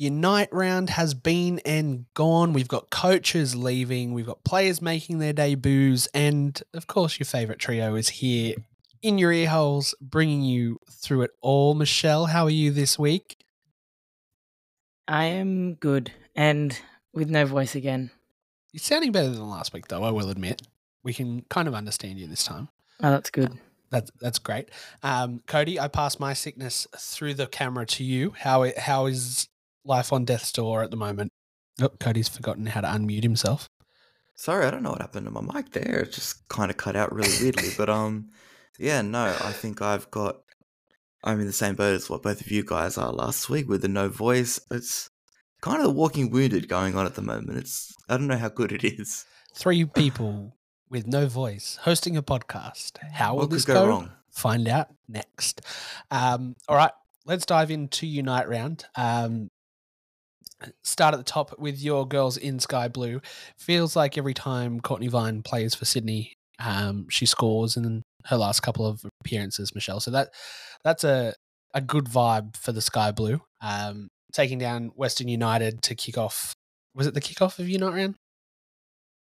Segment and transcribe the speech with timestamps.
[0.00, 2.54] Unite round has been and gone.
[2.54, 7.58] We've got coaches leaving, we've got players making their debuts, and of course, your favorite
[7.58, 8.54] trio is here
[9.02, 11.74] in your ear holes, bringing you through it all.
[11.74, 13.44] Michelle, how are you this week?
[15.06, 16.80] I am good and
[17.12, 18.10] with no voice again.
[18.72, 20.62] You're sounding better than last week, though, I will admit.
[21.02, 22.70] We can kind of understand you this time.
[23.02, 23.52] Oh, that's good.
[23.90, 24.70] That's that's great.
[25.02, 28.32] Um, Cody, I pass my sickness through the camera to you.
[28.38, 29.50] How how is
[29.84, 31.32] life on death's door at the moment?
[31.80, 33.68] Oh, Cody's forgotten how to unmute himself.
[34.34, 36.00] Sorry, I don't know what happened to my mic there.
[36.00, 37.70] It just kind of cut out really weirdly.
[37.76, 38.30] But um,
[38.78, 40.36] yeah, no, I think I've got.
[41.22, 43.82] I'm in the same boat as what both of you guys are last week with
[43.82, 44.58] the no voice.
[44.70, 45.10] It's
[45.60, 47.58] kind of the walking wounded going on at the moment.
[47.58, 49.26] It's I don't know how good it is.
[49.54, 50.56] Three people
[50.88, 52.92] with no voice hosting a podcast.
[53.12, 53.74] How will What this go?
[53.74, 54.10] go wrong?
[54.30, 55.60] Find out next.
[56.10, 56.92] Um, all right,
[57.26, 58.86] let's dive into Unite round.
[58.96, 59.50] Um,
[60.82, 63.20] start at the top with your girls in sky blue.
[63.58, 68.60] Feels like every time Cortnee Vine plays for Sydney, um, she scores, in her last
[68.60, 70.00] couple of appearances, Michelle.
[70.00, 70.30] So that
[70.84, 71.34] that's a
[71.74, 73.40] a good vibe for the sky blue.
[73.60, 76.54] Um, taking down Western United to kick off.
[76.94, 78.14] Was it the kickoff of Unite round?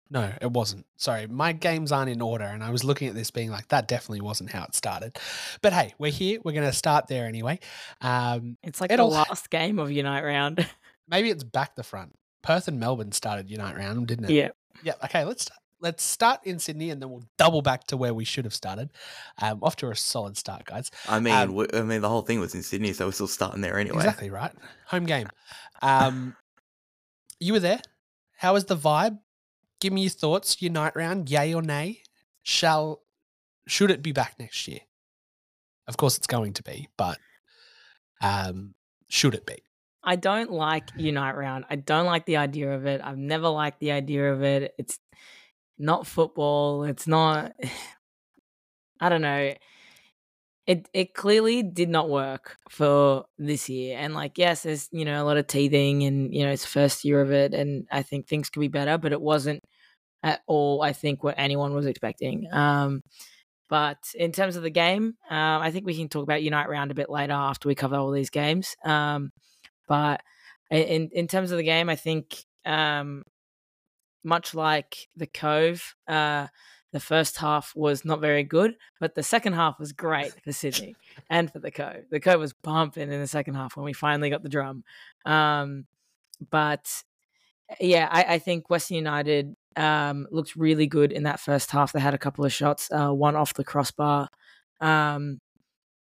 [0.08, 0.86] No, it wasn't.
[0.98, 3.88] Sorry, my games aren't in order, and I was looking at this being like, that
[3.88, 5.18] definitely wasn't how it started.
[5.62, 6.38] But hey, we're here.
[6.44, 7.58] We're going to start there anyway.
[8.00, 10.64] Um, It's like the last game of Unite round.
[11.08, 12.16] maybe it's back the front.
[12.42, 14.30] Perth and Melbourne started Unite round, didn't it?
[14.30, 14.48] yeah.
[14.82, 14.92] Yeah.
[15.04, 15.24] Okay.
[15.24, 15.58] Let's start.
[15.80, 18.90] let's start in Sydney, and then we'll double back to where we should have started.
[19.40, 20.90] Um, off to a solid start, guys.
[21.08, 23.26] I mean, Um, w- I mean, the whole thing was in Sydney, so we're still
[23.28, 23.98] starting there anyway.
[23.98, 24.52] Exactly right.
[24.86, 25.28] Home game.
[25.82, 26.36] Um,
[27.40, 27.80] you were there.
[28.38, 29.18] How was the vibe?
[29.80, 30.60] Give me your thoughts.
[30.62, 32.02] Unite round, yay or nay?
[32.42, 33.02] Shall
[33.66, 34.80] should it be back next year?
[35.88, 37.18] Of course, it's going to be, but
[38.20, 38.74] um,
[39.08, 39.62] should it be?
[40.06, 41.64] I don't like Unite round.
[41.68, 43.00] I don't like the idea of it.
[43.02, 44.72] I've never liked the idea of it.
[44.78, 45.00] It's
[45.78, 46.84] not football.
[46.84, 47.52] It's not.
[49.00, 49.52] I don't know.
[50.66, 53.98] It it clearly did not work for this year.
[53.98, 56.68] And like, yes, there's you know a lot of teething, and you know it's the
[56.68, 59.62] first year of it, and I think things could be better, but it wasn't
[60.22, 60.82] at all.
[60.82, 62.46] I think what anyone was expecting.
[62.52, 63.02] Um,
[63.68, 66.90] but in terms of the game, um, I think we can talk about Unite round
[66.90, 68.76] a bit later after we cover all these games.
[68.84, 69.32] Um,
[69.86, 70.22] but
[70.70, 73.24] in in terms of the game, I think um,
[74.24, 76.48] much like the Cove, uh,
[76.92, 80.96] the first half was not very good, but the second half was great for Sydney
[81.30, 82.04] and for the Cove.
[82.10, 84.82] The Cove was pumping in the second half when we finally got the drum.
[85.24, 85.86] Um,
[86.50, 87.04] but
[87.80, 91.92] yeah, I, I think Western United um, looked really good in that first half.
[91.92, 94.28] They had a couple of shots, uh, one off the crossbar.
[94.80, 95.40] Um,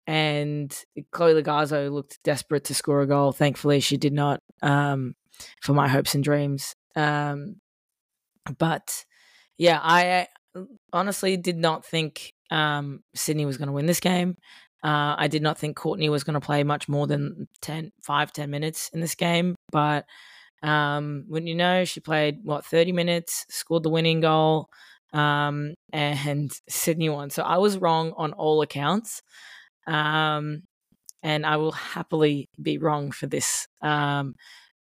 [0.09, 0.75] and
[1.13, 3.31] Chloe Logarzo looked desperate to score a goal.
[3.31, 5.15] Thankfully, she did not um,
[5.61, 6.75] for my hopes and dreams.
[6.97, 7.57] Um,
[8.59, 9.05] but
[9.59, 10.27] yeah, I
[10.95, 14.37] honestly did not think um, Sydney was going to win this game.
[14.83, 18.33] Uh, I did not think Cortnee was going to play much more than 10, 5,
[18.33, 19.57] 10 minutes in this game.
[19.71, 20.07] But
[20.63, 24.71] um, when you know, she played, what, 30 minutes, scored the winning goal,
[25.13, 27.29] um, and Sydney won.
[27.29, 29.21] So I was wrong on all accounts.
[29.88, 30.62] Um,
[31.22, 33.66] and I will happily be wrong for this.
[33.82, 34.34] Um,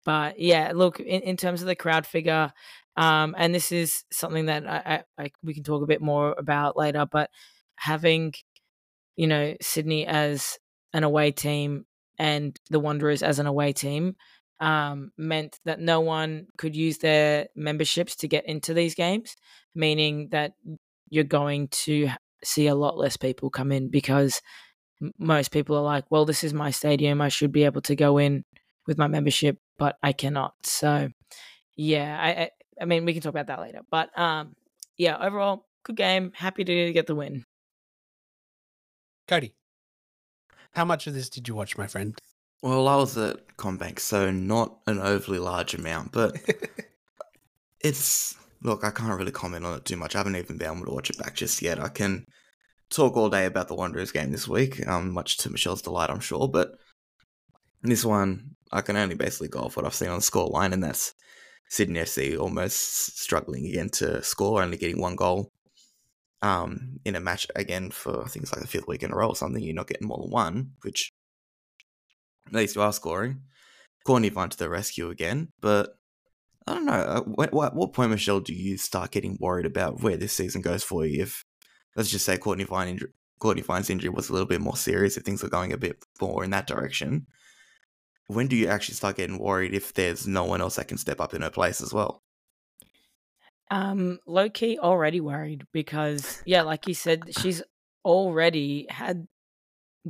[0.06, 2.52] but yeah, look, in, in terms of the crowd figure,
[2.98, 6.34] um, and this is something that I, I, I, we can talk a bit more
[6.38, 7.30] about later, but
[7.76, 8.34] having,
[9.16, 10.58] you know, Sydney as
[10.94, 11.86] an away team
[12.18, 14.16] and the Wanderers as an away team
[14.60, 19.36] um, meant that no one could use their memberships to get into these games,
[19.76, 20.54] meaning that
[21.10, 22.10] you're going to
[22.44, 24.42] see a lot less people come in because
[25.18, 27.22] most people are like, well, this is my stadium.
[27.22, 28.44] I should be able to go in
[28.88, 30.54] with my membership, but I cannot.
[30.64, 31.10] So,
[31.76, 32.50] yeah, I, I,
[32.82, 33.82] I mean, we can talk about that later.
[33.90, 34.56] But um,
[34.98, 36.32] yeah, overall, good game.
[36.36, 37.46] Happy to get the win.
[39.28, 39.54] Cody,
[40.74, 42.18] how much of this did you watch, my friend?
[42.62, 46.38] Well, I was at CommBank, so not an overly large amount, but
[47.80, 50.16] it's look, I can't really comment on it too much.
[50.16, 51.80] I haven't even been able to watch it back just yet.
[51.80, 52.26] I can
[52.96, 56.20] talk all day about the Wanderers game this week, um, much to Michelle's delight, I'm
[56.20, 56.48] sure.
[56.48, 56.72] But
[57.82, 60.74] this one, I can only basically go off what I've seen on the score line,
[60.74, 61.14] and that's
[61.70, 65.52] Sydney FC almost struggling again to score, only getting one goal.
[66.42, 69.16] Um, in a match again for I think it's like the fifth week in a
[69.16, 71.12] row or something, you're not getting more than one, which
[72.48, 73.42] at least you are scoring.
[74.06, 75.98] Cortnee Vine to the rescue again, but
[76.68, 76.94] I don't know.
[76.94, 80.84] uh, what, what point, Michelle, do you start getting worried about where this season goes
[80.84, 81.24] for you?
[81.24, 81.46] If
[81.96, 85.18] let's just say Cortnee Vine injury, Cortnee Vine's injury was a little bit more serious,
[85.18, 87.26] if things are going a bit more in that direction,
[88.28, 91.22] when do you actually start getting worried if there's no one else that can step
[91.22, 92.24] up in her place as well?
[93.72, 97.64] Um, low key already worried because yeah, like you said, she's
[98.04, 99.28] already had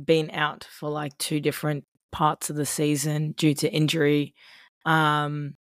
[0.02, 4.34] been out for like two different parts of the season due to injury.
[4.84, 5.56] Um,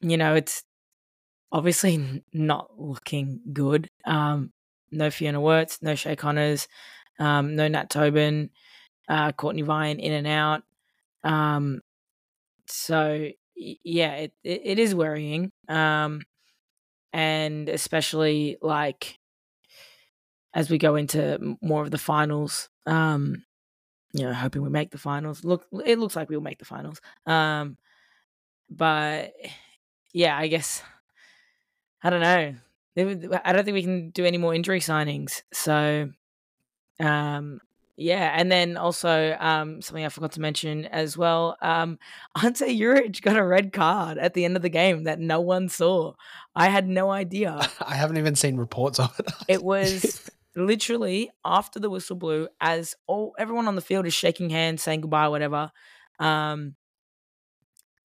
[0.00, 0.64] you know, it's
[1.50, 3.88] obviously not looking good.
[4.04, 4.52] Um,
[4.92, 6.68] no Fiona Worts, no Shea Connors,
[7.18, 8.50] um, no Nat Tobin,
[9.08, 10.62] uh, Courtney Vine in and out.
[11.24, 11.80] Um,
[12.66, 15.52] so yeah, it, it, it is worrying.
[15.68, 16.22] Um,
[17.12, 19.18] and especially like
[20.54, 23.44] as we go into more of the finals, um,
[24.12, 25.44] you know, hoping we make the finals.
[25.44, 27.00] Look, it looks like we'll make the finals.
[27.26, 27.78] Um,
[28.68, 29.32] but
[30.12, 30.82] yeah, I guess
[32.02, 32.54] I don't know.
[32.96, 35.42] I don't think we can do any more injury signings.
[35.52, 36.10] So,
[37.00, 37.60] um,
[37.96, 41.56] yeah, and then also um, something I forgot to mention as well.
[41.62, 41.98] Um,
[42.42, 45.68] Ante Juric got a red card at the end of the game that no one
[45.68, 46.14] saw.
[46.54, 47.58] I had no idea.
[47.80, 49.32] I haven't even seen reports of it.
[49.48, 54.50] it was literally after the whistle blew, as all everyone on the field is shaking
[54.50, 55.70] hands, saying goodbye, whatever.
[56.18, 56.76] Um,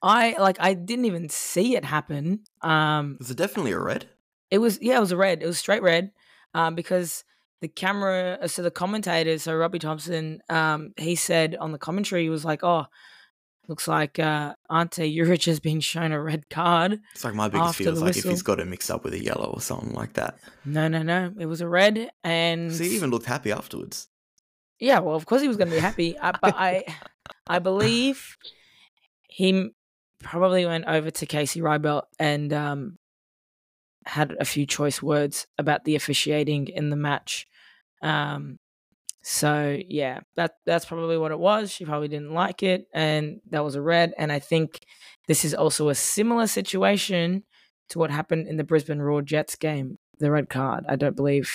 [0.02, 2.44] I like I didn't even see it happen.
[2.62, 4.08] Um, was it definitely a red?
[4.52, 5.42] It was yeah, it was a red.
[5.44, 6.12] It was straight red.
[6.54, 7.24] Um, because
[7.62, 12.24] the camera, uh, so the commentator, so Robbie Thompson, um, he said on the commentary,
[12.24, 12.86] he was like, "Oh,
[13.68, 17.76] looks like uh, Ante Juric has been shown a red card." It's like my biggest
[17.76, 18.30] fear is like whistle.
[18.30, 20.40] if he's got it mixed up with a yellow or something like that.
[20.66, 21.34] No, no, no.
[21.40, 24.08] It was a red, and so he even looked happy afterwards.
[24.80, 26.84] Yeah, well, of course he was going to be happy, uh, but I,
[27.48, 28.38] I believe
[29.28, 29.72] he
[30.20, 32.98] probably went over to Casey Reibelt and um,
[34.08, 37.48] had a few choice words about the officiating in the match.
[38.02, 38.60] Um,
[39.22, 41.70] so yeah, that that's probably what it was.
[41.70, 44.14] She probably didn't like it, and that was a red.
[44.18, 44.80] And I think
[45.28, 47.44] this is also a similar situation
[47.90, 49.98] to what happened in the Brisbane Roar Jets game.
[50.20, 50.86] The red card.
[50.88, 51.52] I don't believe,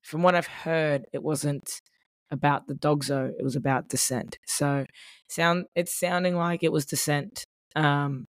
[0.00, 1.82] from what I've heard, it wasn't
[2.30, 3.32] about the DOGSO.
[3.38, 4.38] It was about dissent.
[4.46, 4.86] So
[5.28, 8.28] sound it's sounding like it was dissent um,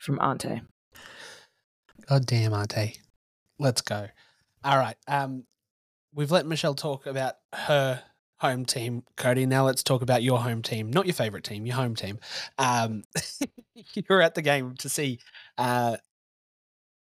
[0.00, 0.62] from Ante.
[2.08, 2.96] God damn, Ante.
[3.58, 4.08] Let's go.
[4.62, 4.96] All right.
[5.08, 5.44] Um,
[6.14, 8.02] we've let Michelle talk about her
[8.38, 9.46] home team, Cody.
[9.46, 12.18] Now let's talk about your home team, not your favorite team, your home team.
[12.58, 13.04] Um,
[13.74, 15.18] you were at the game to see
[15.56, 15.96] uh,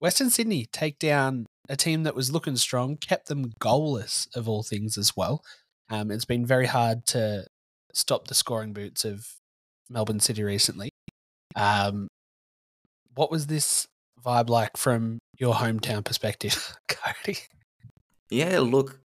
[0.00, 4.62] Western Sydney take down a team that was looking strong, kept them goalless of all
[4.62, 5.42] things as well.
[5.88, 7.46] Um, it's been very hard to
[7.92, 9.26] stop the scoring boots of
[9.88, 10.90] Melbourne City recently.
[11.54, 12.08] Um,
[13.14, 13.86] what was this
[14.26, 17.38] vibe like from your hometown perspective, Cody?
[18.28, 19.00] Yeah, look,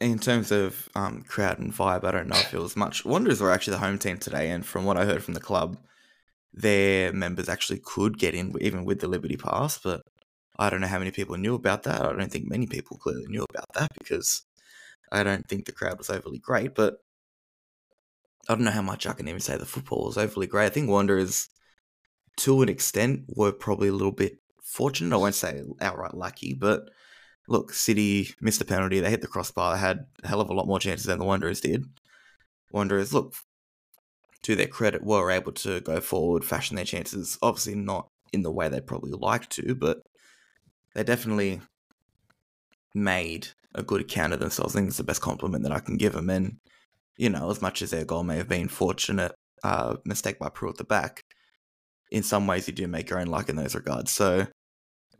[0.00, 3.04] in terms of um, crowd and vibe, I don't know if it was much.
[3.04, 5.78] Wanderers were actually the home team today, and from what I heard from the club,
[6.52, 10.02] their members actually could get in even with the Liberty Pass, but
[10.58, 12.02] I don't know how many people knew about that.
[12.02, 14.44] I don't think many people clearly knew about that because
[15.10, 16.98] I don't think the crowd was overly great, but
[18.48, 20.66] I don't know how much I can even say the football was overly great.
[20.66, 21.48] I think Wanderers
[22.38, 24.38] to an extent, were probably a little bit
[24.72, 25.14] fortunate.
[25.14, 26.88] I won't say outright lucky, but
[27.48, 29.00] look, City missed a penalty.
[29.00, 29.74] They hit the crossbar.
[29.74, 31.84] They had a hell of a lot more chances than the Wanderers did.
[32.72, 33.34] Wanderers, look,
[34.42, 37.38] to their credit, were able to go forward, fashion their chances.
[37.42, 39.98] Obviously, not in the way they probably like to, but
[40.94, 41.60] they definitely
[42.94, 44.74] made a good account of themselves.
[44.74, 46.30] I think it's the best compliment that I can give them.
[46.30, 46.56] And,
[47.16, 50.70] you know, as much as their goal may have been fortunate, uh, mistake by Prue
[50.70, 51.22] at the back,
[52.10, 54.10] in some ways you do make your own luck in those regards.
[54.10, 54.46] So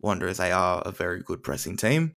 [0.02, 2.14] Wanderers, they are a very good pressing team.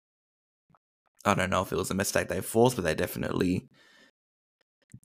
[1.25, 3.67] I don't know if it was a mistake they forced, but they definitely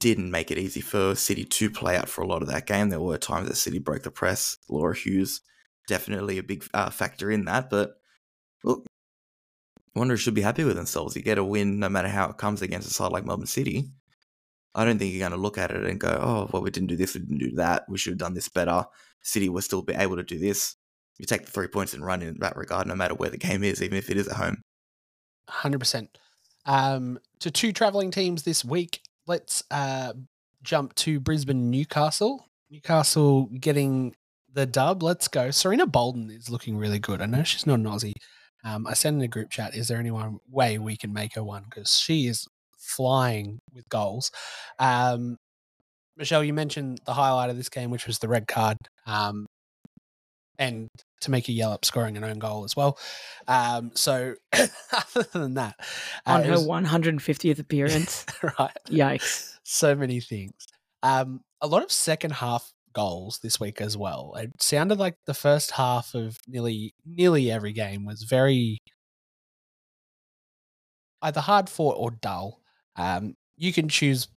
[0.01, 2.89] didn't make it easy for City to play out for a lot of that game.
[2.89, 4.59] There were times that City broke the press.
[4.69, 5.41] Laura Hughes,
[5.87, 7.71] definitely a big uh, factor in that.
[7.71, 7.95] But
[8.65, 8.87] look,
[9.95, 11.17] Wanderers should be happy with themselves.
[11.17, 13.91] You get a win no matter how it comes against a side like Melbourne City.
[14.75, 16.89] I don't think you're going to look at it and go, oh, well, we didn't
[16.89, 18.85] do this, we didn't do that, we should have done this better.
[19.23, 20.77] City will still be able to do this.
[21.19, 23.65] You take the three points and run in that regard, no matter where the game
[23.65, 24.63] is, even if it is at home.
[25.51, 26.09] 100%.
[26.67, 30.13] Um, to two travelling teams this week, let's uh,
[30.63, 32.47] jump to Brisbane Newcastle.
[32.71, 34.15] Newcastle getting
[34.53, 35.03] the dub.
[35.03, 35.49] Let's go.
[35.49, 37.23] Sarina Bolden is looking really good.
[37.23, 38.15] I know she's not an Aussie.
[38.65, 39.75] Um, I sent in a group chat.
[39.75, 40.11] Is there any
[40.49, 41.65] way we can make her one?
[41.65, 42.47] Because she is
[42.77, 44.31] flying with goals.
[44.79, 45.37] Um,
[46.17, 49.47] Michelle, you mentioned the highlight of this game, which was the red card, um,
[50.59, 50.89] and
[51.21, 52.99] to make a yell up scoring an own goal as well.
[53.47, 55.77] Um, so, other than that,
[56.27, 58.77] uh, on her was, 150th appearance, right?
[58.89, 59.55] Yikes!
[59.65, 60.67] So many things.
[61.03, 64.35] Um, a lot of second half goals this week as well.
[64.37, 68.79] It sounded like the first half of nearly nearly every game was very
[71.23, 72.61] either hard fought or dull.
[72.97, 74.29] Um, you can choose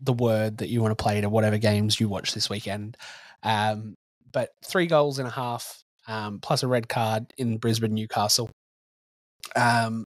[0.00, 2.96] the word that you want to play to whatever games you watch this weekend.
[3.42, 3.94] Um,
[4.32, 8.50] but three goals and a half, um, plus a red card in Brisbane, Newcastle.
[9.56, 10.04] Um,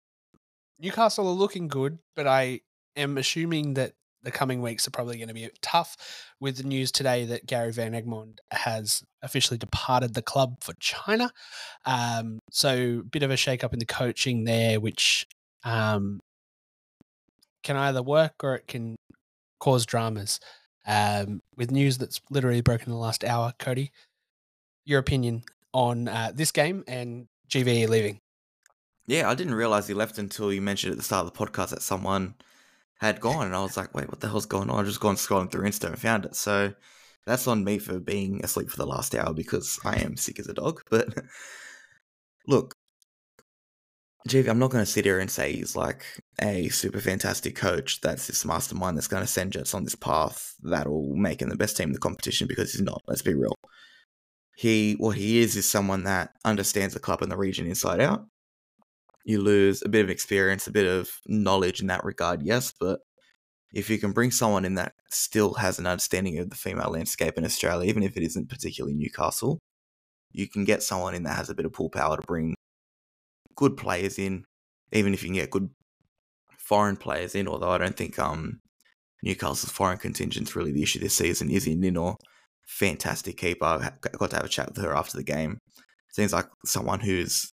[0.79, 2.61] Newcastle are looking good, but I
[2.97, 5.97] am assuming that the coming weeks are probably going to be tough
[6.41, 11.31] with the news today that Gary Van Egmond has officially departed the club for China.
[11.85, 15.27] Um, so, bit of a shake up in the coaching there, which
[15.65, 16.21] um,
[17.63, 18.97] can either work or it can
[19.61, 20.41] cause dramas.
[20.89, 23.91] Um, with news that's literally broken in the last hour, Cody,
[24.85, 25.43] your opinion
[25.77, 28.19] on uh, this game and GVE leaving?
[29.07, 31.71] Yeah, I didn't realize he left until you mentioned at the start of the podcast
[31.71, 32.35] that someone
[32.99, 35.17] had gone, and I was like, "Wait, what the hell's going on?" I just gone
[35.17, 36.35] scrolling through Insta and found it.
[36.35, 36.73] So
[37.27, 40.49] that's on me for being asleep for the last hour because I am sick as
[40.49, 40.81] a dog.
[40.91, 41.09] But
[42.49, 42.75] look,
[44.29, 46.05] GV, I'm not going to sit here and say he's like
[46.41, 48.01] a super fantastic coach.
[48.01, 51.57] That's this mastermind that's going to send Jets on this path that'll make him the
[51.57, 53.03] best team in the competition because he's not.
[53.07, 53.55] Let's be real.
[54.57, 58.27] He, what he is, is someone that understands the club and the region inside out.
[59.25, 63.01] You lose a bit of experience, a bit of knowledge in that regard, yes, but
[63.75, 67.37] if you can bring someone in that still has an understanding of the female landscape
[67.37, 69.59] in Australia, even if it isn't particularly Newcastle,
[70.33, 72.55] you can get someone in that has a bit of pull power to bring
[73.57, 74.45] good players in,
[74.93, 75.69] even if you can get good
[76.59, 77.49] foreign players in.
[77.49, 78.61] Although I don't think um,
[79.23, 81.51] Newcastle's foreign contingent's really the issue this season.
[81.51, 82.17] Izzy Ninor,
[82.67, 83.65] fantastic keeper.
[83.65, 85.59] I got to have a chat with her after the game.
[86.13, 87.53] Seems like someone who's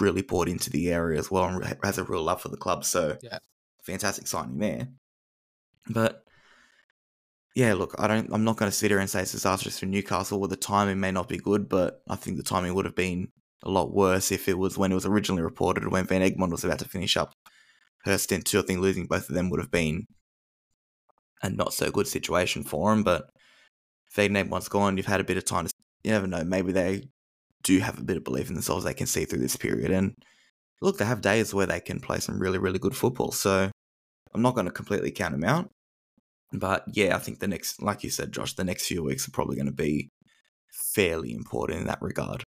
[0.00, 2.84] really bought into the area as well and has a real love for the club.
[2.84, 3.38] So, yeah.
[3.82, 4.88] fantastic signing there.
[5.88, 6.22] But
[7.54, 8.32] yeah, look, I don't.
[8.32, 10.38] I'm not going to sit here and say it's disastrous for Newcastle.
[10.38, 13.28] Well, the timing may not be good, but I think the timing would have been
[13.64, 16.64] a lot worse if it was when it was originally reported when Van Egmond was
[16.64, 17.32] about to finish up
[18.04, 18.60] her stint too.
[18.60, 20.06] I think losing both of them would have been
[21.42, 23.02] a not so good situation for him.
[23.02, 23.26] But
[24.14, 24.96] Van Egmond's gone.
[24.96, 25.72] You've had a bit of time to.
[26.04, 26.44] You never know.
[26.44, 27.08] Maybe they
[27.62, 28.84] do have a bit of belief in themselves.
[28.84, 29.90] They can see through this period.
[29.90, 30.14] And
[30.80, 33.32] look, they have days where they can play some really, really good football.
[33.32, 33.70] So
[34.32, 35.70] I'm not going to completely count them out.
[36.52, 39.32] But yeah, I think the next, like you said, Josh, the next few weeks are
[39.32, 40.08] probably going to be
[40.70, 42.44] fairly important in that regard.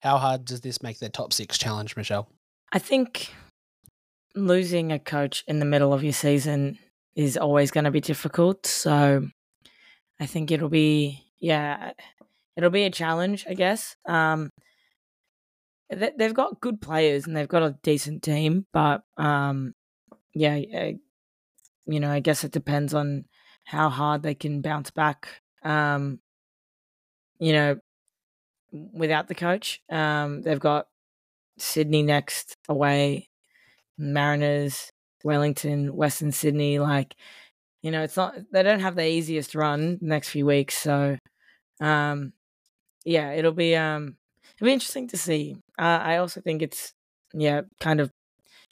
[0.00, 2.28] How hard does this make their top six challenge, Michelle?
[2.72, 3.34] I think
[4.34, 6.78] losing a coach in the middle of your season
[7.14, 8.66] is always going to be difficult.
[8.66, 9.28] So
[10.20, 11.92] I think it'll be, yeah,
[12.56, 13.96] it'll be a challenge, I guess.
[14.06, 14.50] Um,
[15.90, 19.74] they've got good players and they've got a decent team, but um,
[20.34, 20.56] yeah,
[21.86, 23.24] you know, I guess it depends on
[23.64, 25.28] how hard they can bounce back.
[25.62, 26.20] Um,
[27.38, 27.76] you know,
[28.92, 29.80] without the coach.
[29.90, 30.86] Um, they've got
[31.58, 33.28] Sydney next away,
[33.98, 34.90] Mariners,
[35.22, 36.78] Wellington, Western Sydney.
[36.78, 37.14] Like,
[37.84, 40.76] you know, it's not they don't have the easiest run the next few weeks.
[40.76, 41.18] So,
[41.80, 42.32] um,
[43.04, 44.16] yeah, it'll be um,
[44.56, 45.56] it'll be interesting to see.
[45.78, 46.92] Uh, I also think it's
[47.34, 48.10] yeah, kind of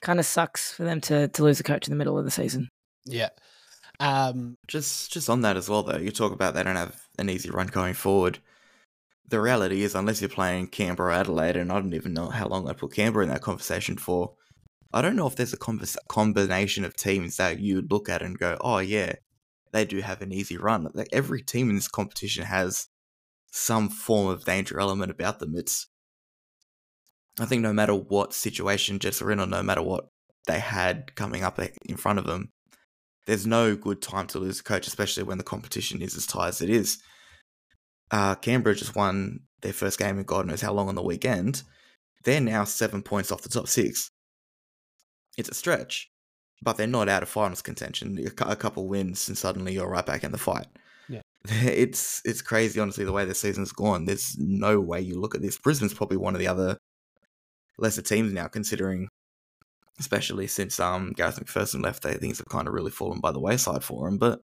[0.00, 2.31] kind of sucks for them to to lose a coach in the middle of the
[2.31, 2.69] season.
[3.04, 3.28] Yeah.
[4.00, 7.28] Um, just just on that as well, though, you talk about they don't have an
[7.28, 8.38] easy run going forward
[9.33, 12.69] the reality is, unless you're playing Canberra Adelaide, and I don't even know how long
[12.69, 14.35] I'd put Canberra in that conversation for,
[14.92, 18.58] I don't know if there's a combination of teams that you'd look at and go,
[18.61, 19.14] oh, yeah,
[19.72, 20.88] they do have an easy run.
[20.92, 22.88] Like every team in this competition has
[23.50, 25.54] some form of danger element about them.
[25.56, 25.88] It's,
[27.40, 30.08] I think, no matter what situation Jets are in, or no matter what
[30.46, 31.58] they had coming up
[31.88, 32.52] in front of them,
[33.26, 36.49] there's no good time to lose a coach, especially when the competition is as tight
[36.49, 36.99] as it is.
[38.11, 41.62] Uh, Canberra just won their first game in God knows how long on the weekend.
[42.25, 44.11] They're now seven points off the top six.
[45.36, 46.10] It's a stretch,
[46.62, 48.18] but they're not out of finals contention.
[48.40, 50.66] A couple wins and suddenly you're right back in the fight.
[51.08, 54.04] Yeah, it's it's crazy, honestly, the way the season's gone.
[54.04, 55.58] There's no way you look at this.
[55.58, 56.78] Brisbane's probably one of the other
[57.78, 59.08] lesser teams now, considering,
[59.98, 63.40] especially since um Garrath McPherson left, they things have kind of really fallen by the
[63.40, 64.18] wayside for him.
[64.18, 64.40] But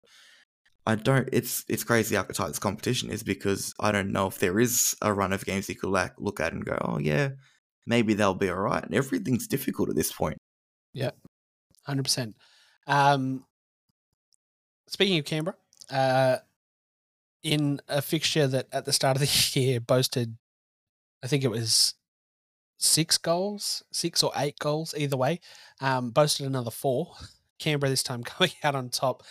[0.86, 1.28] I don't.
[1.32, 4.94] It's it's crazy how tight this competition is because I don't know if there is
[5.02, 7.30] a run of games you could like look at and go, oh yeah,
[7.86, 8.84] maybe they'll be all right.
[8.84, 10.38] And everything's difficult at this point.
[10.96, 11.10] Yeah,
[11.84, 12.36] hundred percent.
[12.86, 13.44] Um,
[14.88, 15.56] speaking of Canberra,
[15.90, 16.38] uh,
[17.42, 20.38] in a fixture that at the start of the year boasted,
[21.22, 21.92] I think it was
[22.78, 25.40] six goals, six or eight goals, either way,
[25.82, 27.12] um, boasted another four.
[27.58, 29.22] Canberra this time coming out on top.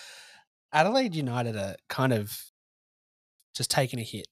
[0.72, 2.39] Adelaide United are kind of
[3.55, 4.27] just taking a hit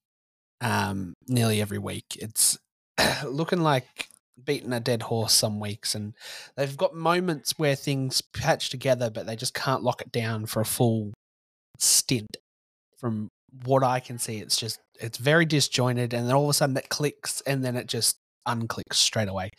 [0.62, 2.16] um, nearly every week.
[2.20, 2.60] It's
[3.26, 4.10] looking like
[4.42, 6.14] beating a dead horse some weeks, and
[6.56, 10.62] they've got moments where things patch together, but they just can't lock it down for
[10.62, 11.14] a full
[11.80, 12.38] stint.
[12.98, 13.30] From
[13.66, 16.78] what I can see, it's just it's very disjointed, and then all of a sudden
[16.78, 19.50] it clicks, and then it just unclicks straight away.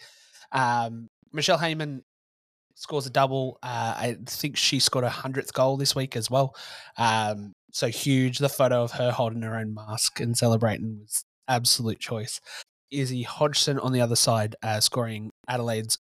[0.52, 2.02] Um, Michelle Heyman
[2.74, 3.58] scores a double.
[3.62, 6.54] Uh, I think she scored a hundredth goal this week as well.
[6.96, 8.38] Um, so huge.
[8.38, 12.40] The photo of her holding her own mask and celebrating was absolute choice.
[13.00, 15.98] Izzy Hodgson on the other side, uh, scoring Adelaide's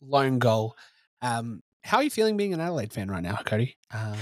[0.00, 0.76] lone goal.
[1.22, 3.76] Um, how are you feeling being an Adelaide fan right now, Cody?
[3.92, 4.16] Um,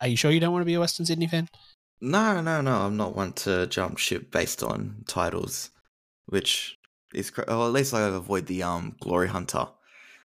[0.00, 1.48] are you sure you don't want to be a Western Sydney fan?
[2.00, 2.72] No, no, no.
[2.72, 5.70] I'm not one to jump ship based on titles,
[6.26, 6.76] which
[7.14, 9.66] is, or at least I avoid the um glory hunter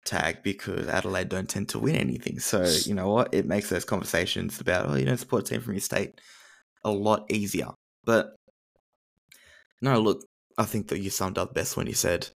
[0.04, 2.40] tag because Adelaide don't tend to win anything.
[2.40, 3.32] So you know what?
[3.32, 6.20] It makes those conversations about oh you don't support a team from your state
[6.84, 7.68] a lot easier.
[8.04, 8.34] But
[9.80, 10.24] no, look,
[10.58, 12.28] I think that you summed up best when you said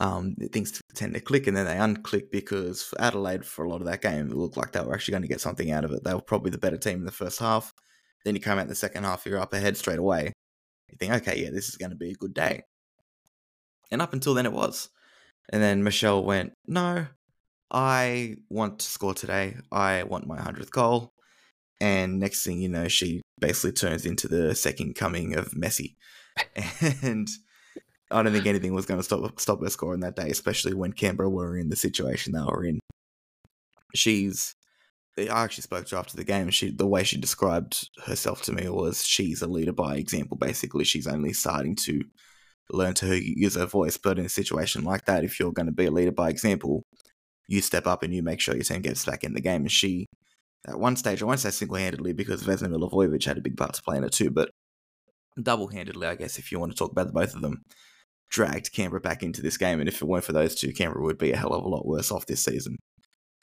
[0.00, 3.80] um, things tend to click and then they unclick because for Adelaide for a lot
[3.80, 5.92] of that game it looked like they were actually going to get something out of
[5.92, 6.04] it.
[6.04, 7.72] They were probably the better team in the first half.
[8.24, 10.32] Then you come out in the second half, you're up ahead straight away.
[10.88, 12.62] You think, okay, yeah, this is going to be a good day.
[13.90, 14.88] And up until then, it was.
[15.50, 17.06] And then Michelle went, No,
[17.70, 19.56] I want to score today.
[19.72, 21.12] I want my 100th goal.
[21.80, 25.96] And next thing you know, she basically turns into the second coming of Messi.
[27.02, 27.28] and
[28.10, 30.92] I don't think anything was going to stop stop her scoring that day, especially when
[30.92, 32.80] Canberra were in the situation they were in.
[33.94, 34.54] She's
[35.18, 36.50] I actually spoke to her after the game.
[36.50, 40.36] She the way she described herself to me was she's a leader by example.
[40.36, 42.02] Basically, she's only starting to
[42.70, 43.96] learn to use her voice.
[43.96, 46.84] But in a situation like that, if you're going to be a leader by example,
[47.48, 49.62] you step up and you make sure your team gets back in the game.
[49.62, 50.06] And she,
[50.66, 53.74] at one stage, I won't say single handedly because Vesna Milivojevic had a big part
[53.74, 54.50] to play in it too, but
[55.42, 57.64] double handedly, I guess, if you want to talk about the both of them,
[58.28, 59.80] dragged Canberra back into this game.
[59.80, 61.86] And if it weren't for those two, Canberra would be a hell of a lot
[61.86, 62.76] worse off this season.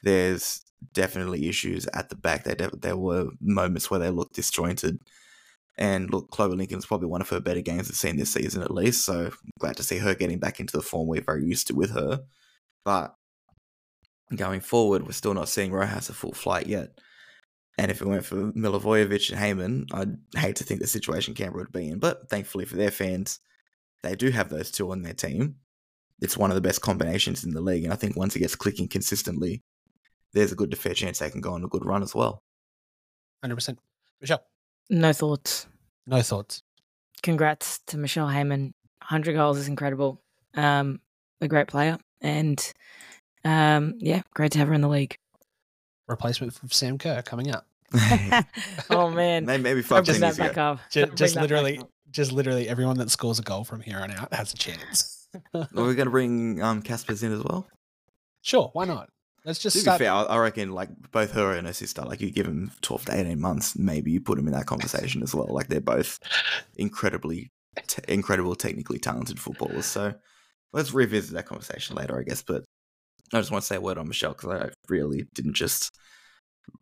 [0.03, 2.43] There's definitely issues at the back.
[2.43, 4.99] There, there were moments where they looked disjointed.
[5.77, 8.71] And look, Chloe Lincoln's probably one of her better games we've seen this season at
[8.71, 9.03] least.
[9.03, 11.91] So glad to see her getting back into the form we're very used to with
[11.91, 12.21] her.
[12.85, 13.15] But
[14.35, 16.99] going forward, we're still not seeing Rojas a full flight yet.
[17.77, 21.63] And if it weren't for Milivojevic and Heyman, I'd hate to think the situation Canberra
[21.63, 21.99] would be in.
[21.99, 23.39] But thankfully for their fans,
[24.05, 25.55] they do have those two on their team.
[26.21, 27.83] It's one of the best combinations in the league.
[27.83, 29.63] And I think once it gets clicking consistently,
[30.33, 32.43] there's a good to fair chance they can go on a good run as well.
[33.43, 33.77] 100%.
[34.21, 34.43] Michelle?
[34.89, 35.67] No thoughts.
[36.07, 36.61] No thoughts.
[37.23, 38.73] Congrats to Michelle Heyman.
[38.99, 40.21] 100 goals is incredible.
[40.55, 41.01] Um,
[41.41, 41.97] a great player.
[42.21, 42.73] And
[43.43, 45.17] um, yeah, great to have her in the league.
[46.07, 47.67] Replacement for Sam Kerr coming up.
[48.89, 50.79] oh man, maybe five bring that back up.
[50.89, 51.79] Just, just literally,
[52.15, 55.27] just literally, everyone that scores a goal from here on out has a chance.
[55.53, 57.67] Are we going to bring um Caspers in as well?
[58.41, 59.09] Sure, why not?
[59.43, 59.99] Let's just to start.
[59.99, 63.05] be fair, I reckon like both her and her sister, like you give them twelve
[63.05, 65.47] to eighteen months, maybe you put them in that conversation as well.
[65.49, 66.19] Like they're both
[66.77, 67.51] incredibly,
[67.85, 69.85] t- incredible, technically talented footballers.
[69.85, 70.13] So
[70.71, 72.41] let's revisit that conversation later, I guess.
[72.41, 72.63] But
[73.33, 75.91] I just want to say a word on Michelle because I really didn't just,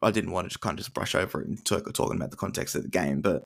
[0.02, 2.38] I didn't want to kind of just brush over it and talk, talking about the
[2.38, 3.43] context of the game, but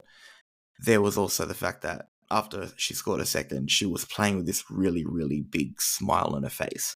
[0.80, 4.46] there was also the fact that after she scored a second, she was playing with
[4.46, 6.96] this really, really big smile on her face.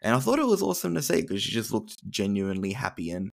[0.00, 3.10] And I thought it was awesome to see because she just looked genuinely happy.
[3.10, 3.32] And,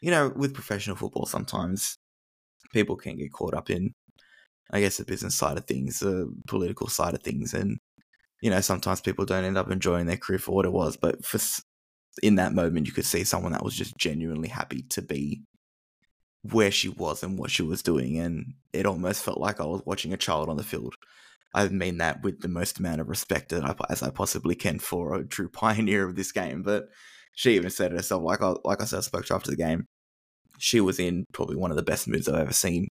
[0.00, 1.98] you know, with professional football, sometimes
[2.72, 3.94] people can get caught up in,
[4.70, 7.52] I guess, the business side of things, the political side of things.
[7.52, 7.78] And,
[8.40, 10.96] you know, sometimes people don't end up enjoying their career for what it was.
[10.96, 11.38] But for
[12.22, 15.42] in that moment, you could see someone that was just genuinely happy to be
[16.42, 18.18] where she was and what she was doing.
[18.18, 20.94] And it almost felt like I was watching a child on the field.
[21.54, 24.78] I mean that with the most amount of respect that I, as I possibly can
[24.78, 26.62] for a true pioneer of this game.
[26.62, 26.88] But
[27.34, 29.56] she even said it herself, like I, like I said, I spoke to after the
[29.56, 29.86] game.
[30.58, 32.88] She was in probably one of the best moods I've ever seen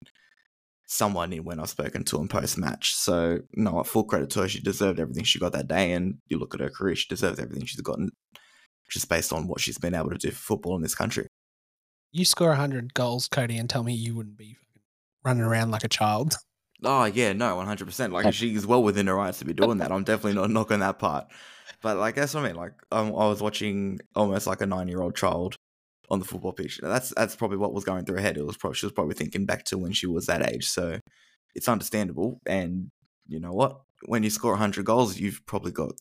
[0.88, 2.94] someone in when I've spoken to him post match.
[2.94, 4.48] So no, full credit to her.
[4.48, 7.38] She deserved everything she got that day, and you look at her career, she deserves
[7.38, 8.10] everything she's gotten,
[8.90, 11.28] just based on what she's been able to do for football in this country.
[12.12, 14.56] You score hundred goals, Cody, and tell me you wouldn't be
[15.24, 16.36] running around like a child.
[16.84, 18.12] Oh yeah, no, one hundred percent.
[18.12, 19.92] Like she's well within her rights to be doing that.
[19.92, 21.26] I'm definitely not knocking that part.
[21.82, 22.56] But like that's what I mean.
[22.56, 25.56] Like um, I was watching almost like a nine year old child
[26.10, 26.80] on the football pitch.
[26.82, 28.36] That's that's probably what was going through her head.
[28.36, 30.68] It was probably she was probably thinking back to when she was that age.
[30.68, 31.00] So
[31.54, 32.40] it's understandable.
[32.46, 32.90] And
[33.26, 33.80] you know what?
[34.06, 35.92] When you score hundred goals, you've probably got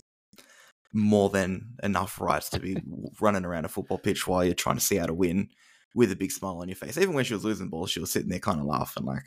[0.94, 2.78] more than enough rights to be
[3.20, 5.50] running around a football pitch while you're trying to see how to win
[5.96, 6.98] with a big smile on your face.
[6.98, 9.24] Even when she was losing balls, she was sitting there kind of laughing like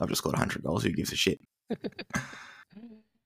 [0.00, 0.84] I've just got 100 goals.
[0.84, 1.40] Who gives a shit?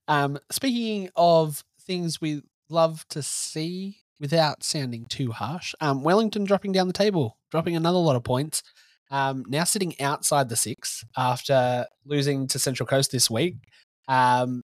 [0.09, 6.73] Um, speaking of things we love to see without sounding too harsh, um, Wellington dropping
[6.73, 8.63] down the table, dropping another lot of points.
[9.11, 13.57] Um, now sitting outside the six after losing to Central Coast this week.
[14.09, 14.63] Um,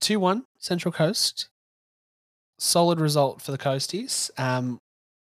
[0.00, 1.48] 2 1 Central Coast.
[2.58, 4.30] Solid result for the Coasties.
[4.38, 4.78] Um,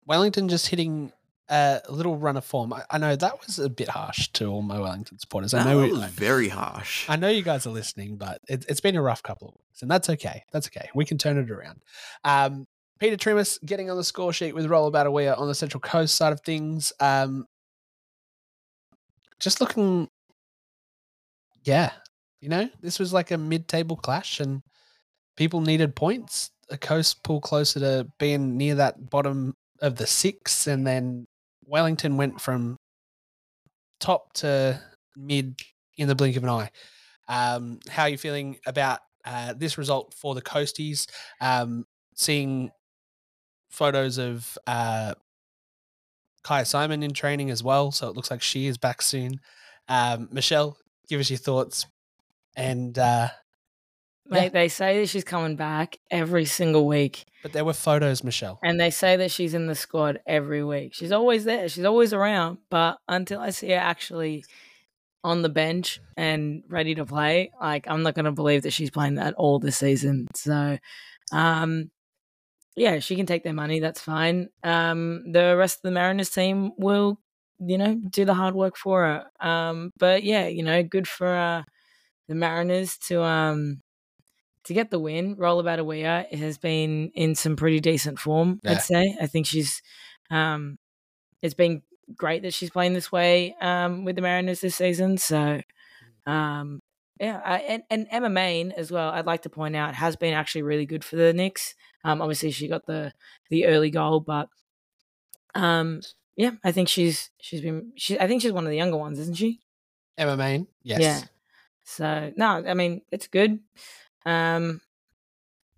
[0.07, 1.11] Wellington just hitting
[1.49, 2.73] a little run of form.
[2.73, 5.53] I, I know that was a bit harsh to all my Wellington supporters.
[5.53, 7.05] I know it was very harsh.
[7.09, 9.81] I know you guys are listening, but it, it's been a rough couple of weeks,
[9.81, 10.43] and that's okay.
[10.51, 10.89] That's okay.
[10.95, 11.81] We can turn it around.
[12.23, 12.67] Um,
[12.99, 16.33] Peta Trimis getting on the score sheet with Rola Badawiya on the Central Coast side
[16.33, 16.91] of things.
[16.99, 17.45] Um,
[19.39, 20.09] just looking,
[21.63, 21.91] yeah,
[22.41, 24.63] you know, this was like a mid-table clash, and
[25.35, 26.51] people needed points.
[26.69, 31.25] The Coast pulled closer to being near that bottom of the six, and then
[31.65, 32.77] Wellington went from
[33.99, 34.81] top to
[35.15, 35.59] mid
[35.97, 36.69] in the blink of an eye.
[37.27, 41.07] Um, how are you feeling about uh, this result for the Coasties?
[41.41, 41.85] Um,
[42.15, 42.71] seeing
[43.69, 45.13] photos of uh,
[46.43, 49.39] Kyah Simon in training as well, so it looks like she is back soon.
[49.89, 50.77] Um, Michelle,
[51.09, 51.85] give us your thoughts.
[52.55, 53.27] And uh,
[54.29, 54.49] Mate, Yeah.
[54.49, 58.59] they say that she's coming back every single week, but there were photos, Michelle.
[58.63, 60.93] and they say that she's in the squad every week.
[60.93, 61.69] She's always there.
[61.69, 62.57] She's always around.
[62.69, 64.43] But until I see her actually
[65.23, 68.91] on the bench and ready to play, like I'm not going to believe that she's
[68.91, 70.27] playing that all this season.
[70.35, 70.77] So,
[71.31, 71.89] um,
[72.75, 73.79] yeah, she can take their money.
[73.79, 74.49] That's fine.
[74.63, 77.19] Um, the rest of the Mariners team will,
[77.59, 79.47] you know, do the hard work for her.
[79.47, 81.63] Um, but yeah, you know, good for uh,
[82.27, 83.81] the Mariners to um
[84.67, 85.35] to get the win.
[85.35, 88.59] Rola Badawiya has been in some pretty decent form.
[88.63, 88.71] Yeah.
[88.71, 89.17] I'd say.
[89.21, 89.81] I think she's
[90.29, 90.77] um,
[91.41, 91.81] it's been
[92.15, 95.17] great that she's playing this way um with the Mariners this season.
[95.17, 95.61] So,
[96.25, 96.81] um.
[97.19, 99.09] Yeah, I, and and Emma Main as well.
[99.09, 101.73] I'd like to point out has been actually really good for the Nix.
[102.03, 103.11] Um, obviously she got the
[103.49, 104.49] the early goal, but
[105.55, 106.01] um,
[106.35, 108.19] yeah, I think she's she's been she.
[108.19, 109.61] I think she's one of the younger ones, isn't she?
[110.15, 110.99] Emma Main, yes.
[111.01, 111.21] Yeah.
[111.85, 113.61] So no, I mean it's good.
[114.27, 114.81] Um,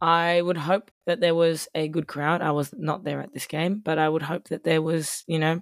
[0.02, 2.42] I would hope that there was a good crowd.
[2.42, 5.40] I was not there at this game, but I would hope that there was, you
[5.40, 5.62] know,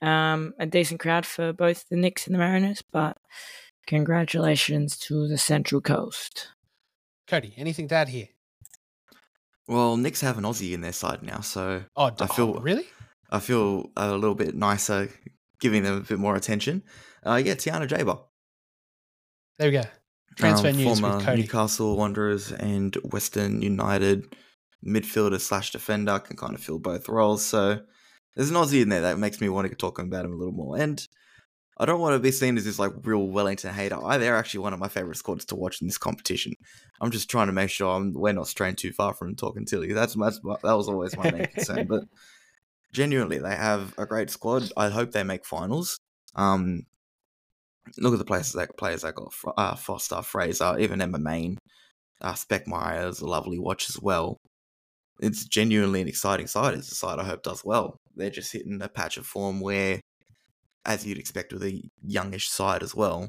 [0.00, 2.82] um, a decent crowd for both the Nix and the Mariners.
[2.92, 3.18] But
[3.86, 6.48] congratulations to the Central Coast.
[7.26, 8.28] Cody, anything to add here?
[9.68, 12.60] Well, Nix have an Aussie in their side now, so Oh, d- I feel- oh,
[12.60, 12.86] really?
[13.30, 15.08] I feel a little bit nicer
[15.60, 16.82] giving them a bit more attention.
[17.24, 18.24] Uh, yeah, Tiana Jaber.
[19.58, 19.82] There we go.
[20.36, 21.42] Transfer um, news former with Cody.
[21.42, 24.34] Newcastle Wanderers and Western United
[24.84, 27.44] midfielder slash defender can kind of fill both roles.
[27.44, 27.80] So
[28.34, 30.52] there's an Aussie in there that makes me want to talk about him a little
[30.52, 30.78] more.
[30.78, 31.06] And
[31.78, 33.98] I don't want to be seen as this like real Wellington hater.
[34.04, 36.54] I, they're actually one of my favorite squads to watch in this competition.
[37.00, 39.92] I'm just trying to make sure I'm, we're not straying too far from talking Tilly.
[39.92, 41.86] That's, that's that was always my main concern.
[41.88, 42.04] But
[42.92, 44.70] genuinely, they have a great squad.
[44.76, 45.98] I hope they make finals.
[46.34, 46.84] Um,
[47.98, 51.58] look at the places that players that got uh, Foster, Fraser, even Emma Main,
[52.20, 54.36] uh, Speckmeyer is a lovely watch as well.
[55.20, 56.74] It's genuinely an exciting side.
[56.74, 57.96] It's a side I hope does well.
[58.16, 60.00] They're just hitting a patch of form where,
[60.84, 63.28] as you'd expect with a youngish side as well,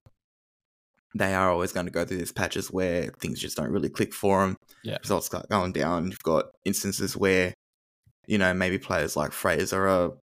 [1.14, 4.14] they are always going to go through these patches where things just don't really click
[4.14, 4.56] for them.
[4.84, 4.98] Yeah.
[5.02, 6.06] Results start going down.
[6.06, 7.54] You've got instances where,
[8.28, 10.14] you know, maybe players like Fraser are,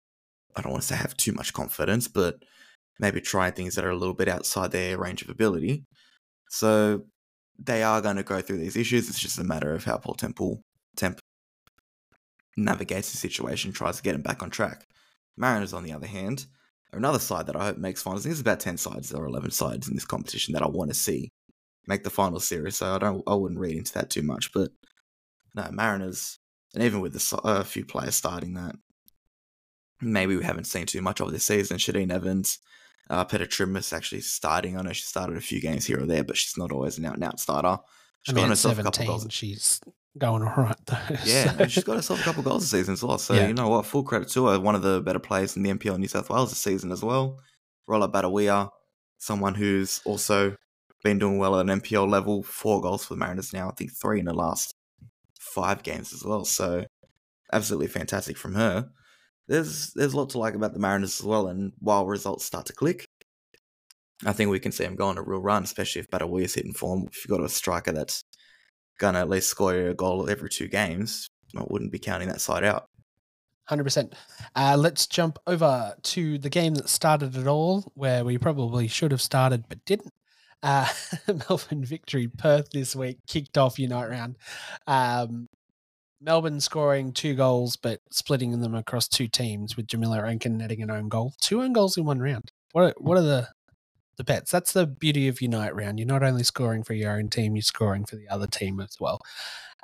[0.57, 2.37] I don't want to say have too much confidence, but
[2.98, 5.84] maybe try things that are a little bit outside their range of ability.
[6.50, 7.04] So
[7.58, 9.08] they are going to go through these issues.
[9.08, 10.62] It's just a matter of how Paul Temple
[10.96, 11.20] Temp
[12.56, 14.87] navigates the situation, tries to get him back on track.
[15.37, 16.46] Mariners, on the other hand,
[16.92, 18.24] are another side that I hope makes finals.
[18.24, 21.30] There's about ten sides or eleven sides in this competition that I want to see
[21.87, 22.76] make the final series.
[22.76, 24.52] So I don't, I wouldn't read into that too much.
[24.52, 24.70] But
[25.54, 26.38] no, Mariners,
[26.74, 28.74] and even with a a few players starting that,
[30.00, 31.78] maybe we haven't seen too much of this season.
[31.78, 32.58] Shadeene Evans,
[33.11, 34.77] uh, Trimis actually starting.
[34.79, 37.05] I know she started a few games here or there, but she's not always an
[37.07, 37.68] out and out starter.
[37.68, 37.79] I
[38.23, 39.27] She's mean, got herself a couple 17, goals.
[39.33, 39.81] she's
[40.18, 40.99] going all right, though.
[41.25, 43.18] Yeah, so- she's got herself a couple goals this season as well.
[43.18, 43.47] So Yeah.
[43.49, 43.87] you know what?
[43.87, 44.59] Full credit to her.
[44.61, 47.38] One of the better players in the NPL New South Wales this season as well.
[47.87, 48.71] Rola Badawiya,
[49.18, 50.57] someone who's also
[51.05, 52.42] been doing well at an NPL level.
[52.42, 53.68] Four goals for the Mariners now.
[53.68, 54.75] I think three in the last
[55.38, 56.44] five games as well.
[56.44, 56.85] So
[57.53, 58.88] absolutely fantastic from her.
[59.48, 61.48] There's there's a lot to like about the Mariners as well.
[61.48, 63.08] And while results start to click,
[64.24, 66.74] I think we can see them go on a real run, especially if Badawiya's hitting
[66.74, 67.08] form.
[67.11, 68.22] If you've got a striker that's
[68.98, 72.64] gonna at least score a goal every two games, I wouldn't be counting that side
[72.64, 72.88] out.
[73.68, 74.14] Hundred percent.
[74.56, 79.11] Uh, let's jump over to the game that started it all, where we probably should
[79.11, 80.12] have started but didn't.
[80.62, 80.88] Uh,
[81.26, 84.37] Melbourne victory, Perth this week kicked off Unite round.
[84.87, 85.48] Um,
[86.20, 90.90] Melbourne scoring two goals, but splitting them across two teams with Jamilla Rankin netting an
[90.90, 91.35] own goal.
[91.40, 92.50] Two own goals in one round.
[92.72, 93.48] What are, what are the
[94.16, 94.50] the bets?
[94.50, 95.98] That's the beauty of Unite round.
[95.98, 98.96] You're not only scoring for your own team, you're scoring for the other team as
[98.98, 99.20] well.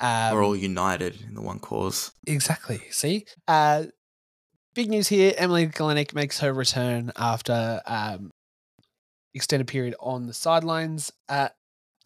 [0.01, 2.11] Um, We're all united in the one cause.
[2.27, 2.81] Exactly.
[2.91, 3.85] See, uh,
[4.75, 5.35] big news here.
[5.39, 8.33] Emily Gielnik makes her return after um,
[9.35, 11.13] extended period on the sidelines.
[11.29, 11.51] Uh,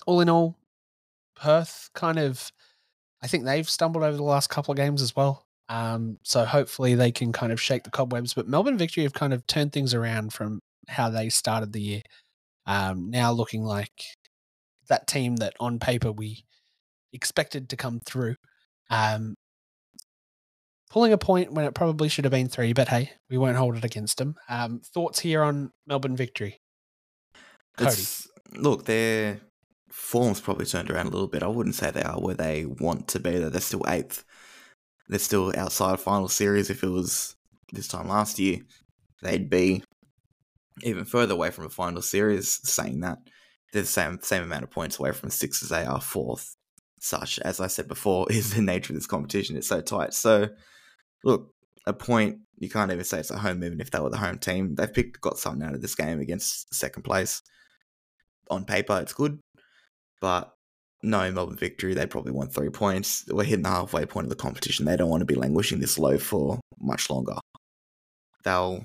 [0.06, 0.58] all in all,
[1.34, 2.52] Perth kind of,
[3.22, 5.44] I think they've stumbled over the last couple of games as well.
[5.68, 8.34] Um, so hopefully they can kind of shake the cobwebs.
[8.34, 12.02] But Melbourne Victory have kind of turned things around from how they started the year.
[12.66, 14.04] Um, now looking like
[14.88, 16.44] that team that on paper we
[17.12, 18.36] expected to come through.
[18.90, 19.34] Um,
[20.90, 23.76] pulling a point when it probably should have been three, but hey, we won't hold
[23.76, 24.36] it against them.
[24.48, 26.58] Um, thoughts here on Melbourne victory?
[27.76, 27.90] Cody.
[27.90, 29.40] It's, look, their
[29.90, 31.42] form's probably turned around a little bit.
[31.42, 33.38] I wouldn't say they are where they want to be.
[33.38, 34.24] They're still eighth.
[35.08, 36.70] They're still outside final series.
[36.70, 37.36] If it was
[37.72, 38.60] this time last year,
[39.22, 39.82] they'd be
[40.82, 42.60] even further away from a final series.
[42.68, 43.18] Saying that
[43.72, 46.56] they're the same same amount of points away from six as they are fourth
[47.00, 49.56] such as I said before is the nature of this competition.
[49.56, 50.14] It's so tight.
[50.14, 50.48] So,
[51.24, 51.52] look,
[51.86, 54.38] a point you can't even say it's a home even if they were the home
[54.38, 54.74] team.
[54.74, 57.42] They've picked got something out of this game against second place.
[58.50, 59.38] On paper, it's good,
[60.20, 60.52] but
[61.02, 61.94] no Melbourne victory.
[61.94, 63.24] They probably want three points.
[63.28, 64.84] We're hitting the halfway point of the competition.
[64.84, 67.36] They don't want to be languishing this low for much longer.
[68.44, 68.84] They'll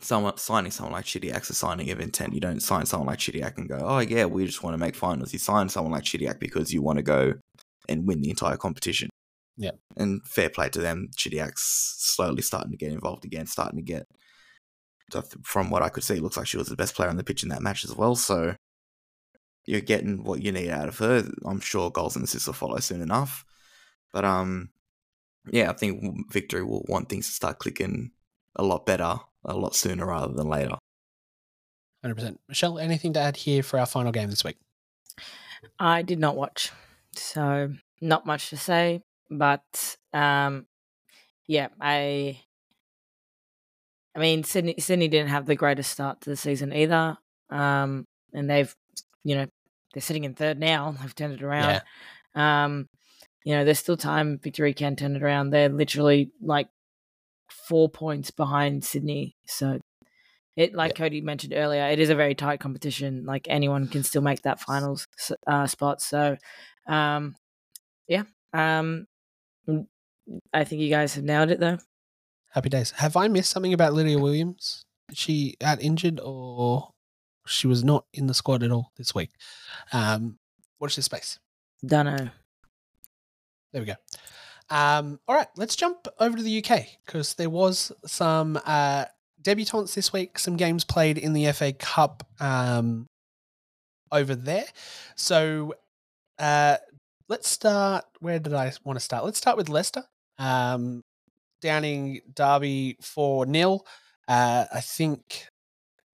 [0.00, 2.32] someone signing someone like Chidiac's a signing of intent.
[2.32, 4.94] You don't sign someone like Chidiac and go, oh yeah, we just want to make
[4.94, 5.32] finals.
[5.32, 7.34] You sign someone like Chidiac because you want to go
[7.88, 9.10] and win the entire competition.
[9.56, 9.72] Yeah.
[9.96, 11.08] And fair play to them.
[11.16, 11.62] Chidiac's
[11.98, 14.06] slowly starting to get involved again, starting to get
[15.42, 17.42] from what I could see, looks like she was the best player on the pitch
[17.42, 18.14] in that match as well.
[18.14, 18.54] So
[19.68, 21.28] you're getting what you need out of her.
[21.44, 23.44] I'm sure goals and assists will follow soon enough.
[24.12, 24.70] But um
[25.50, 28.10] yeah, I think Victory will want things to start clicking
[28.56, 30.76] a lot better a lot sooner rather than later.
[32.04, 32.36] 100%.
[32.48, 34.56] Michelle, anything to add here for our final game this week?
[35.78, 36.70] I did not watch,
[37.14, 39.02] so not much to say.
[39.30, 40.66] But um,
[41.46, 42.40] yeah, I,
[44.14, 47.18] I mean, Sydney Sydney didn't have the greatest start to the season either,
[47.50, 48.74] um, and they've,
[49.24, 49.46] you know,
[49.92, 50.94] they're sitting in third now.
[51.00, 51.82] They've turned it around.
[52.34, 52.64] Yeah.
[52.64, 52.88] Um,
[53.44, 54.38] you know, there's still time.
[54.42, 55.50] Victory can turn it around.
[55.50, 56.68] They're literally like
[57.50, 59.36] four points behind Sydney.
[59.46, 59.78] So
[60.56, 61.04] it, like yeah.
[61.04, 63.24] Cody mentioned earlier, it is a very tight competition.
[63.24, 65.06] Like anyone can still make that finals
[65.46, 66.02] uh, spot.
[66.02, 66.36] So,
[66.86, 67.36] um,
[68.08, 69.06] yeah, um,
[70.52, 71.78] I think you guys have nailed it though.
[72.50, 72.90] Happy days.
[72.92, 74.82] Have I missed something about Lydia Williams?
[75.10, 76.90] Is she out injured or
[77.48, 79.30] she was not in the squad at all this week?
[79.92, 80.38] Um,
[80.80, 81.38] watch this space.
[81.84, 82.28] Don't know.
[83.72, 83.94] There we go.
[84.70, 89.06] Um, all right, let's jump over to the UK because there was some uh,
[89.42, 93.06] debutantes this week, some games played in the FA Cup um,
[94.12, 94.66] over there.
[95.16, 95.74] So
[96.38, 96.76] uh,
[97.28, 98.04] let's start.
[98.20, 99.24] Where did I want to start?
[99.24, 100.04] Let's start with Leicester.
[100.38, 101.02] Um,
[101.60, 103.80] downing Derby 4 0.
[104.28, 105.46] Uh, I think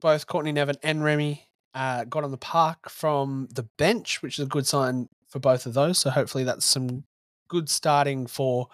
[0.04, 4.44] both Courtney Nevin and Remy uh, got on the park from the bench, which is
[4.44, 5.98] a good sign for both of those.
[5.98, 7.04] So hopefully that's some
[7.48, 8.68] good starting for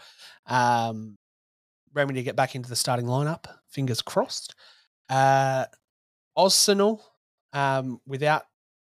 [0.46, 1.16] um,
[1.94, 3.44] Remy to get back into the starting lineup.
[3.68, 4.56] Fingers crossed.
[5.08, 5.66] Uh,
[6.36, 7.00] Arsenal,
[7.52, 8.46] um, without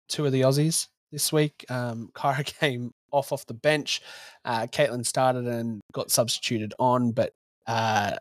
[0.09, 4.01] two of the Aussies this week, um, Kyra came off off the bench.
[4.43, 7.33] Uh, Caitlin started and got substituted on, but
[7.67, 8.13] uh,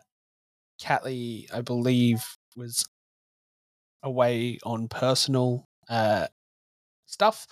[0.79, 2.23] Catley, I believe,
[2.55, 2.85] was
[4.03, 6.27] away on personal uh,
[7.05, 7.47] stuff.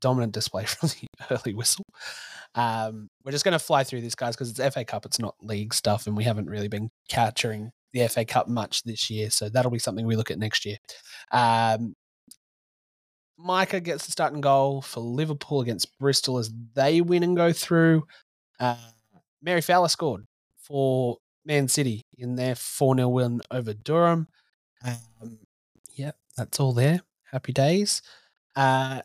[0.00, 1.84] Dominant display from the early whistle.
[2.54, 5.06] Um, we're just going to fly through this, guys, because it's FA Cup.
[5.06, 9.10] It's not league stuff, and we haven't really been capturing the FA Cup much this
[9.10, 9.30] year.
[9.30, 10.76] So that'll be something we look at next year.
[11.30, 11.94] Um,
[13.38, 18.04] Micah gets the starting goal for Liverpool against Bristol as they win and go through.
[18.60, 18.76] Uh,
[19.42, 20.24] Mary Fowler scored
[20.56, 24.28] for Man City in their 4 0 win over Durham.
[24.84, 25.38] Um,
[26.36, 27.00] that's all there.
[27.30, 28.02] Happy days.
[28.56, 29.02] Uh,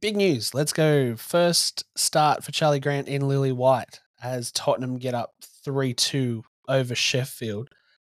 [0.00, 0.54] big news.
[0.54, 1.16] Let's go.
[1.16, 5.32] First start for Charlie Grant in Lily White as Tottenham get up
[5.64, 7.68] 3 2 over Sheffield.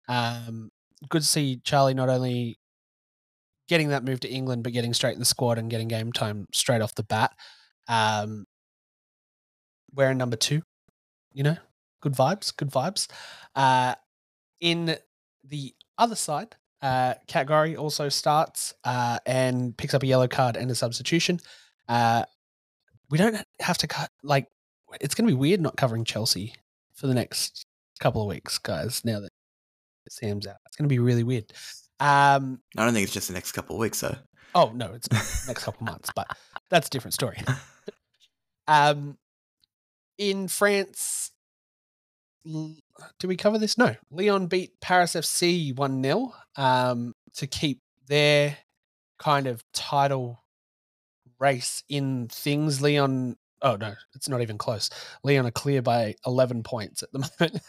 [0.09, 0.70] Um,
[1.09, 2.59] good to see Charlie not only
[3.68, 6.46] getting that move to England, but getting straight in the squad and getting game time
[6.53, 7.33] straight off the bat.
[7.88, 8.46] Um,
[9.94, 10.62] wearing number two,
[11.33, 11.57] you know,
[12.01, 13.09] good vibes, good vibes.
[13.55, 13.94] Uh,
[14.61, 14.96] In
[15.44, 20.57] the other side, uh, Kat Gorry also starts uh, and picks up a yellow card
[20.57, 21.40] and a substitution.
[21.88, 22.25] Uh,
[23.11, 24.47] we don't have to cut like
[25.01, 26.55] it's going to be weird not covering Chelsea
[26.95, 27.66] for the next
[28.01, 29.05] couple of weeks, guys.
[29.05, 29.31] Now that
[30.09, 31.53] Sam's out, it's going to be really weird.
[32.01, 34.16] Um, I don't think it's just the next couple of weeks, though.
[34.55, 35.09] oh no, it's
[35.47, 36.27] next couple of months, but
[36.71, 37.38] that's a different story.
[38.69, 39.19] Um,
[40.16, 41.33] in France,
[42.44, 43.76] did we cover this?
[43.76, 43.96] No.
[44.11, 48.59] Lyon beat Paris FC 1 0 um, to keep their
[49.18, 50.42] kind of title
[51.38, 52.81] race in things.
[52.81, 54.90] Lyon, oh no, it's not even close.
[55.23, 57.62] Lyon are clear by 11 points at the moment.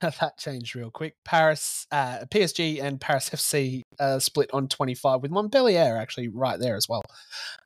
[0.00, 1.14] that changed real quick.
[1.24, 6.76] Paris, uh, PSG and Paris FC uh, split on 25 with Montpellier actually right there
[6.76, 7.02] as well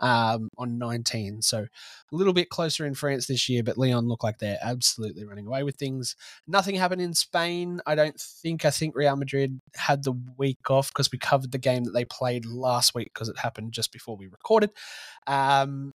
[0.01, 1.43] um, on 19.
[1.43, 5.25] So a little bit closer in France this year, but Lyon look like they're absolutely
[5.25, 6.17] running away with things.
[6.47, 7.81] Nothing happened in Spain.
[7.87, 8.65] I don't think.
[8.65, 12.05] I think Real Madrid had the week off because we covered the game that they
[12.05, 14.71] played last week because it happened just before we recorded.
[15.27, 15.93] Um,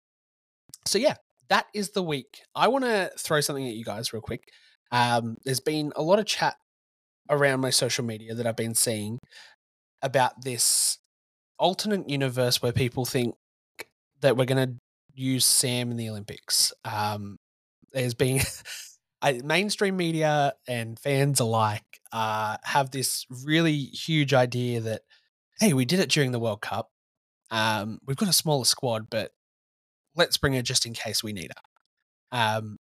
[0.86, 1.16] so yeah,
[1.50, 2.40] that is the week.
[2.56, 4.50] I want to throw something at you guys real quick.
[4.92, 6.56] Um, there's been a lot of chat
[7.30, 9.20] around my social media that I've been seeing
[10.02, 11.00] about this
[11.58, 13.36] alternate universe where people think
[14.22, 14.76] that we're going to
[15.16, 16.74] use Sam in the Olympics.
[16.86, 17.38] Um,
[17.92, 18.42] there's been
[19.44, 25.02] mainstream media and fans alike uh, have this really huge idea that
[25.60, 26.90] hey, we did it during the World Cup.
[27.52, 29.32] Um, we've got a smaller squad, but
[30.16, 32.38] let's bring her just in case we need her.
[32.38, 32.78] Um,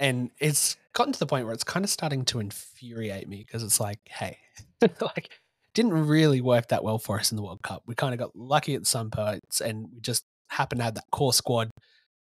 [0.00, 3.62] and it's gotten to the point where it's kind of starting to infuriate me because
[3.62, 4.38] it's like, hey,
[5.00, 5.30] like
[5.74, 7.82] didn't really work that well for us in the World Cup.
[7.86, 11.10] We kind of got lucky at some points, and we just happened to have that
[11.12, 11.70] core squad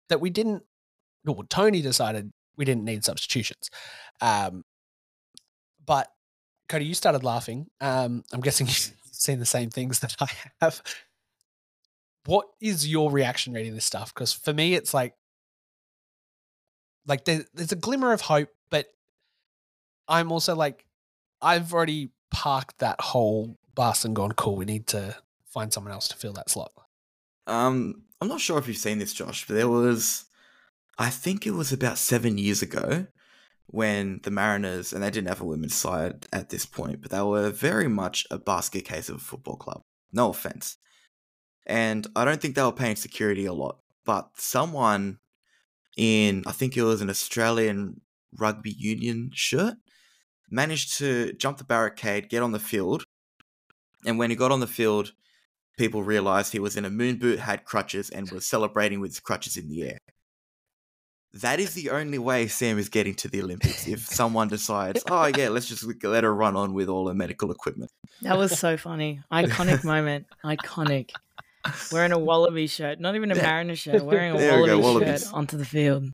[0.08, 0.62] that we didn't.
[1.24, 3.70] Well, Tony decided we didn't need substitutions.
[4.20, 4.64] Um,
[5.84, 6.08] but
[6.68, 7.66] Cody, you started laughing.
[7.80, 10.28] Um, I'm guessing you've seen the same things that I
[10.60, 10.82] have.
[12.26, 14.12] What is your reaction reading this stuff?
[14.12, 15.14] Because for me, it's like,
[17.06, 18.86] like there, there's a glimmer of hope, but
[20.06, 20.84] I'm also like,
[21.40, 24.56] I've already parked that whole bus and gone, cool.
[24.56, 26.72] We need to find someone else to fill that slot.
[27.46, 30.26] Um, I'm not sure if you've seen this, Josh, but there was,
[30.98, 33.06] I think it was about seven years ago
[33.68, 37.22] when the Mariners, and they didn't have a women's side at this point, but they
[37.22, 39.82] were very much a basket case of a football club.
[40.12, 40.76] No offense.
[41.68, 45.18] And I don't think they were paying security a lot, but someone
[45.96, 48.00] in, I think it was an Australian
[48.36, 49.74] rugby union shirt,
[50.50, 53.04] managed to jump the barricade, get on the field.
[54.06, 55.12] And when he got on the field,
[55.76, 59.20] people realized he was in a moon boot, had crutches, and was celebrating with his
[59.20, 59.98] crutches in the air.
[61.34, 63.86] That is the only way Sam is getting to the Olympics.
[63.86, 67.50] If someone decides, oh yeah, let's just let her run on with all her medical
[67.50, 67.90] equipment.
[68.22, 69.20] That was so funny.
[69.30, 70.26] Iconic moment.
[70.44, 71.10] Iconic.
[71.92, 75.04] Wearing a wallaby shirt, not even a mariner shirt, wearing a There we go, wallaby
[75.04, 75.24] wallabies.
[75.24, 76.04] shirt onto the field.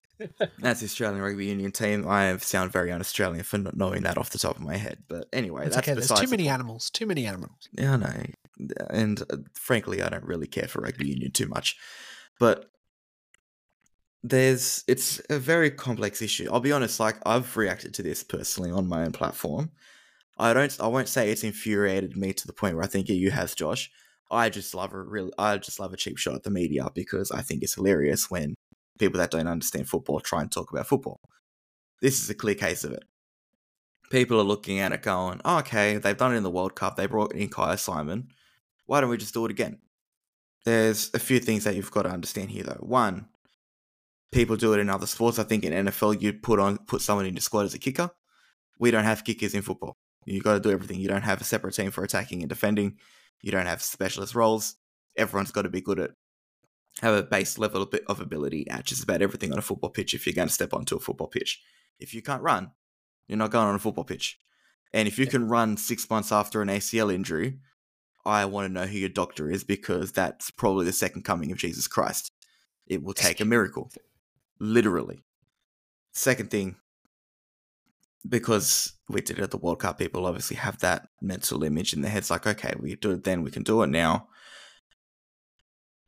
[0.59, 2.09] That's the Australian rugby union team.
[2.09, 4.99] I sound very un-Australian for not knowing that off the top of my head.
[5.09, 5.95] But anyway, It's that's okay.
[5.95, 6.91] There's too many animals.
[6.91, 7.69] Too many animals.
[7.73, 8.25] Yeah, I know.
[8.91, 11.77] And uh, frankly, I don't really care for rugby union too much.
[12.41, 12.71] But
[14.23, 16.49] there's it's a very complex issue.
[16.51, 19.71] I'll be honest, like I've reacted to this personally on my own platform.
[20.39, 23.31] I don't I won't say it's infuriated me to the point where I think you
[23.31, 23.91] have, Josh.
[24.31, 27.31] I just love a real I just love a cheap shot at the media because
[27.31, 28.55] I think it's hilarious when
[28.99, 31.21] people that don't understand football try and talk about football.
[32.01, 33.05] This is a clear case of it.
[34.11, 36.97] People are looking at it going, oh, okay, they've done it in the World Cup,
[36.97, 38.29] they brought in Kyah Simon.
[38.87, 39.79] Why don't we just do it again?
[40.65, 42.81] There's a few things that you've got to understand here though.
[42.81, 43.29] One,
[44.33, 45.39] people do it in other sports.
[45.39, 48.11] I think in NFL you put on put someone in your squad as a kicker.
[48.79, 49.97] We don't have kickers in football.
[50.27, 51.01] You've got to do everything.
[51.01, 52.97] You don't have a separate team for attacking and defending.
[53.45, 54.77] You don't have specialist roles.
[55.19, 56.13] Everyone's got to be good at
[57.03, 60.25] have a base level of ability at just about everything on a football pitch if
[60.25, 61.61] you're going to step onto a football pitch.
[61.99, 62.71] If you can't run,
[63.29, 64.39] you're not going on a football pitch.
[64.95, 67.59] And if you can run six months after an ACL injury,
[68.25, 71.59] I want to know who your doctor is because that's probably the second coming of
[71.59, 72.33] Jesus Christ.
[72.87, 73.91] It will take a miracle.
[74.59, 75.23] Literally.
[76.13, 76.77] Second thing,
[78.29, 82.01] because we did it at the World Cup, people obviously have that mental image in
[82.01, 84.29] their heads like, okay, we do it then, we can do it now.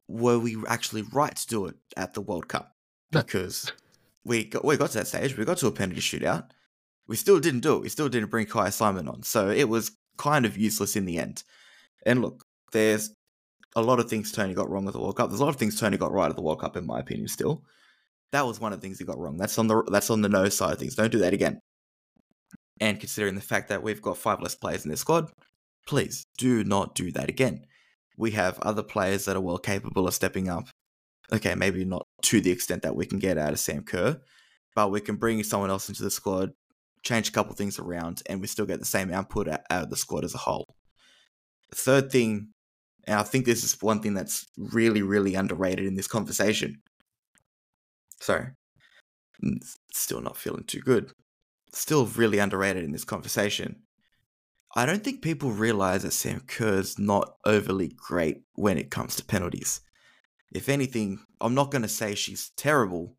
[0.08, 2.74] Were we actually right to do it at the World Cup?
[3.12, 3.22] No.
[3.22, 3.72] Because
[4.24, 6.50] we got, we got to that stage, we got to a penalty shootout.
[7.06, 7.82] We still didn't do it.
[7.82, 9.22] We still didn't bring Kyah Simon on.
[9.22, 11.44] So it was kind of useless in the end.
[12.04, 13.10] And look, there's
[13.76, 15.28] a lot of things Tony got wrong at the World Cup.
[15.28, 17.28] There's a lot of things Tony got right at the World Cup, in my opinion.
[17.28, 17.62] Still,
[18.32, 19.36] that was one of the things he got wrong.
[19.36, 20.94] That's on the that's on the no side of things.
[20.94, 21.60] Don't do that again.
[22.80, 25.30] And considering the fact that we've got five less players in this squad,
[25.86, 27.66] please do not do that again.
[28.18, 30.68] We have other players that are well capable of stepping up.
[31.32, 34.20] Okay, maybe not to the extent that we can get out of Sam Kerr,
[34.74, 36.52] but we can bring someone else into the squad,
[37.02, 39.96] change a couple things around, and we still get the same output out of the
[39.96, 40.74] squad as a whole.
[41.70, 42.50] The third thing,
[43.06, 46.80] and I think this is one thing that's really, really underrated in this conversation.
[48.20, 48.46] Sorry,
[49.92, 51.12] still not feeling too good.
[51.72, 53.82] Still really underrated in this conversation.
[54.74, 59.24] I don't think people realize that Sam Kerr's not overly great when it comes to
[59.24, 59.80] penalties.
[60.52, 63.16] If anything, I'm not going to say she's terrible,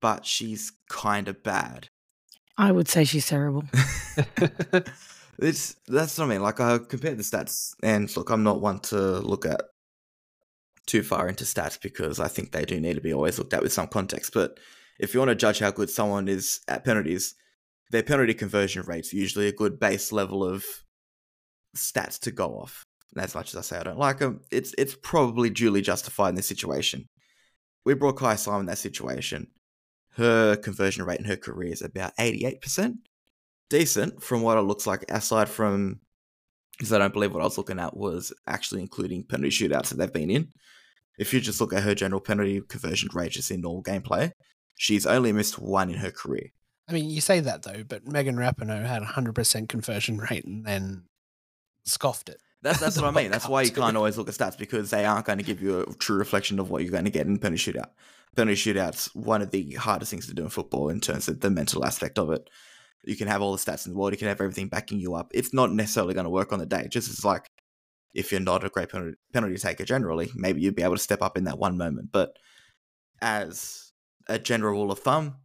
[0.00, 1.88] but she's kind of bad.
[2.56, 3.64] I would say she's terrible.
[5.38, 6.42] it's that's what I mean.
[6.42, 9.60] Like I compared the stats, and look, I'm not one to look at
[10.86, 13.62] too far into stats because I think they do need to be always looked at
[13.62, 14.32] with some context.
[14.32, 14.58] But
[14.98, 17.34] if you want to judge how good someone is at penalties,
[17.90, 20.64] their penalty conversion rate's usually a good base level of
[21.76, 22.84] stats to go off.
[23.14, 26.30] And as much as I say I don't like them, it's it's probably duly justified
[26.30, 27.08] in this situation.
[27.84, 29.48] We brought Kyah Simon in that situation.
[30.14, 32.96] Her conversion rate in her career is about 88%.
[33.68, 36.00] Decent from what it looks like, aside from
[36.76, 39.96] because I don't believe what I was looking at was actually including penalty shootouts that
[39.96, 40.48] they've been in.
[41.18, 44.32] If you just look at her general penalty conversion rate just in normal gameplay,
[44.76, 46.50] she's only missed one in her career.
[46.88, 50.44] I mean, you say that though, but Megan Rapinoe had a hundred percent conversion rate
[50.44, 51.04] and then
[51.84, 52.40] scoffed it.
[52.62, 53.30] That's that's what I mean.
[53.30, 55.80] That's why you can't always look at stats because they aren't going to give you
[55.80, 57.90] a true reflection of what you're going to get in penalty shootout.
[58.36, 61.50] Penalty shootout's one of the hardest things to do in football in terms of the
[61.50, 62.48] mental aspect of it.
[63.04, 65.14] You can have all the stats in the world, you can have everything backing you
[65.14, 65.30] up.
[65.32, 66.88] It's not necessarily going to work on the day.
[66.90, 67.48] Just as like
[68.14, 71.22] if you're not a great penalty, penalty taker generally, maybe you'd be able to step
[71.22, 72.10] up in that one moment.
[72.12, 72.36] But
[73.20, 73.92] as
[74.28, 75.36] a general rule of thumb,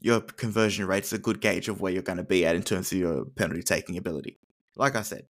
[0.00, 2.90] your conversion rate's a good gauge of where you're going to be at in terms
[2.92, 4.38] of your penalty taking ability.
[4.76, 5.26] Like I said,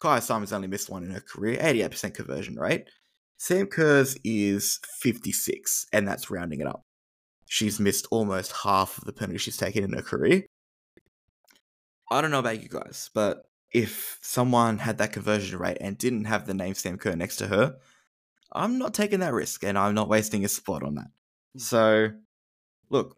[0.00, 2.88] Kyah Simon's only missed one in her career, 88% conversion rate.
[3.36, 6.84] Sam Kerr's is 56, and that's rounding it up.
[7.46, 10.44] She's missed almost half of the penalty she's taken in her career.
[12.10, 13.42] I don't know about you guys, but
[13.72, 17.48] if someone had that conversion rate and didn't have the name Sam Kerr next to
[17.48, 17.76] her,
[18.52, 21.10] I'm not taking that risk and I'm not wasting a spot on that.
[21.54, 21.58] Hmm.
[21.58, 22.08] So,
[22.88, 23.16] look,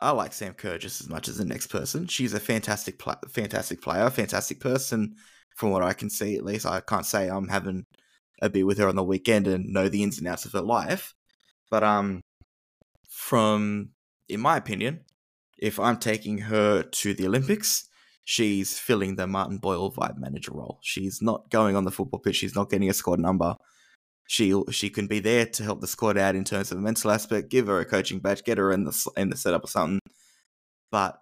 [0.00, 2.06] I like Sam Kerr just as much as the next person.
[2.06, 5.16] She's a fantastic, pl- fantastic player, fantastic person.
[5.56, 7.84] From what I can see, at least, I can't say I'm having
[8.40, 10.62] a beer with her on the weekend and know the ins and outs of her
[10.62, 11.14] life.
[11.70, 12.22] But um,
[13.08, 13.90] from
[14.30, 15.00] in my opinion,
[15.58, 17.88] if I'm taking her to the Olympics,
[18.24, 20.78] she's filling the Martin Boyle vibe manager role.
[20.82, 22.36] She's not going on the football pitch.
[22.36, 23.56] She's not getting a squad number.
[24.30, 27.10] She she can be there to help the squad out in terms of a mental
[27.10, 27.50] aspect.
[27.50, 28.44] Give her a coaching badge.
[28.44, 29.98] Get her in the in the setup or something.
[30.92, 31.20] But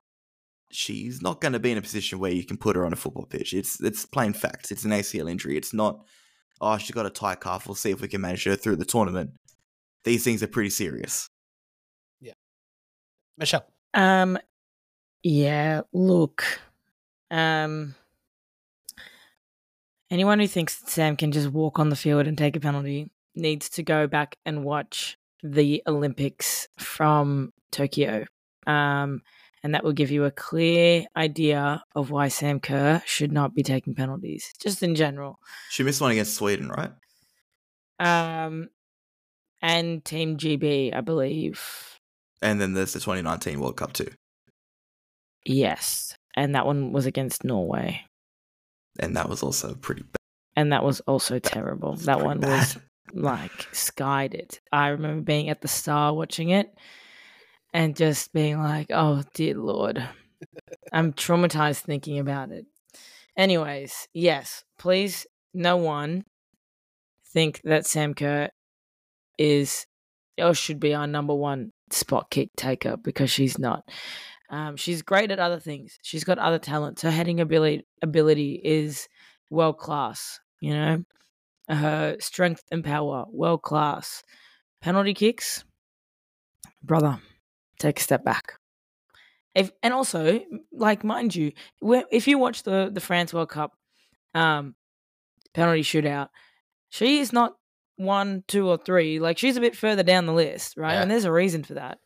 [0.70, 2.96] she's not going to be in a position where you can put her on a
[2.96, 3.54] football pitch.
[3.54, 4.70] It's it's plain fact.
[4.70, 5.56] It's an ACL injury.
[5.56, 6.04] It's not.
[6.60, 7.66] Oh, she got a tight calf.
[7.66, 9.30] We'll see if we can manage her through the tournament.
[10.04, 11.30] These things are pretty serious.
[12.20, 12.34] Yeah,
[13.38, 13.64] Michelle.
[13.94, 14.36] Um,
[15.22, 15.80] yeah.
[15.94, 16.44] Look,
[17.30, 17.94] um,
[20.10, 23.10] anyone who thinks that Sam can just walk on the field and take a penalty
[23.34, 28.24] needs to go back and watch the Olympics from Tokyo.
[28.66, 29.22] Um,
[29.62, 33.62] and that will give you a clear idea of why Sam Kerr should not be
[33.62, 35.38] taking penalties, just in general.
[35.70, 36.90] She missed one against Sweden, right?
[37.98, 38.68] Um,
[39.60, 41.98] and Team GB, I believe.
[42.40, 44.10] And then there's the 2019 World Cup too.
[45.44, 48.02] Yes, and that one was against Norway.
[48.98, 50.16] And that was also pretty bad.
[50.56, 51.94] And that was also terrible.
[51.94, 52.50] That one bad.
[52.50, 52.78] was
[53.12, 54.60] like skied it.
[54.72, 56.74] I remember being at the Star watching it
[57.72, 60.06] and just being like, "Oh dear lord."
[60.92, 62.66] I'm traumatized thinking about it.
[63.36, 66.24] Anyways, yes, please no one
[67.32, 68.50] think that Sam Kerr
[69.38, 69.86] is
[70.38, 73.88] or should be our number one spot kick taker because she's not.
[74.50, 75.98] Um, she's great at other things.
[76.02, 77.02] She's got other talents.
[77.02, 79.08] Her heading ability ability is
[79.50, 80.40] world class.
[80.60, 81.04] You know,
[81.68, 84.22] her strength and power world class.
[84.80, 85.64] Penalty kicks,
[86.82, 87.18] brother,
[87.78, 88.54] take a step back.
[89.54, 90.40] If and also,
[90.72, 93.72] like, mind you, if you watch the the France World Cup,
[94.34, 94.76] um,
[95.52, 96.28] penalty shootout,
[96.90, 97.54] she is not
[97.96, 99.18] one, two, or three.
[99.18, 100.92] Like, she's a bit further down the list, right?
[100.94, 101.02] Yeah.
[101.02, 101.98] And there's a reason for that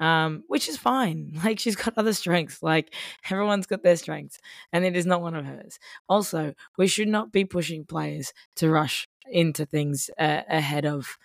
[0.00, 1.32] um, which is fine.
[1.44, 2.62] Like she's got other strengths.
[2.62, 2.94] Like
[3.30, 4.38] everyone's got their strengths,
[4.72, 5.78] and it is not one of hers.
[6.08, 11.16] Also, we should not be pushing players to rush into things uh, ahead of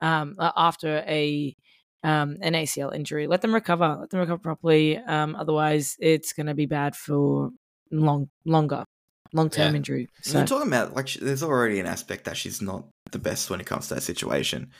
[0.00, 1.54] um, after a
[2.02, 3.26] um, an ACL injury.
[3.26, 3.96] Let them recover.
[4.00, 4.96] Let them recover properly.
[4.96, 7.50] Um, otherwise, it's going to be bad for
[7.90, 8.84] long longer,
[9.32, 9.76] long term Yeah.
[9.76, 10.08] injury.
[10.22, 13.50] So you're talking about like sh- there's already an aspect that she's not the best
[13.50, 14.70] when it comes to that situation.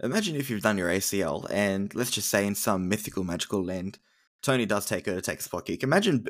[0.00, 3.98] Imagine if you've done your ACL and let's just say in some mythical magical land,
[4.42, 5.82] Tony does take her to take spot kick.
[5.82, 6.26] Imagine,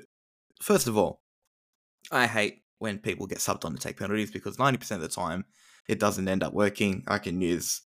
[0.61, 1.23] first of all,
[2.11, 5.45] I hate when people get subbed on to take penalties because 90% of the time
[5.89, 7.05] it doesn't end up working.
[7.09, 7.83] I can use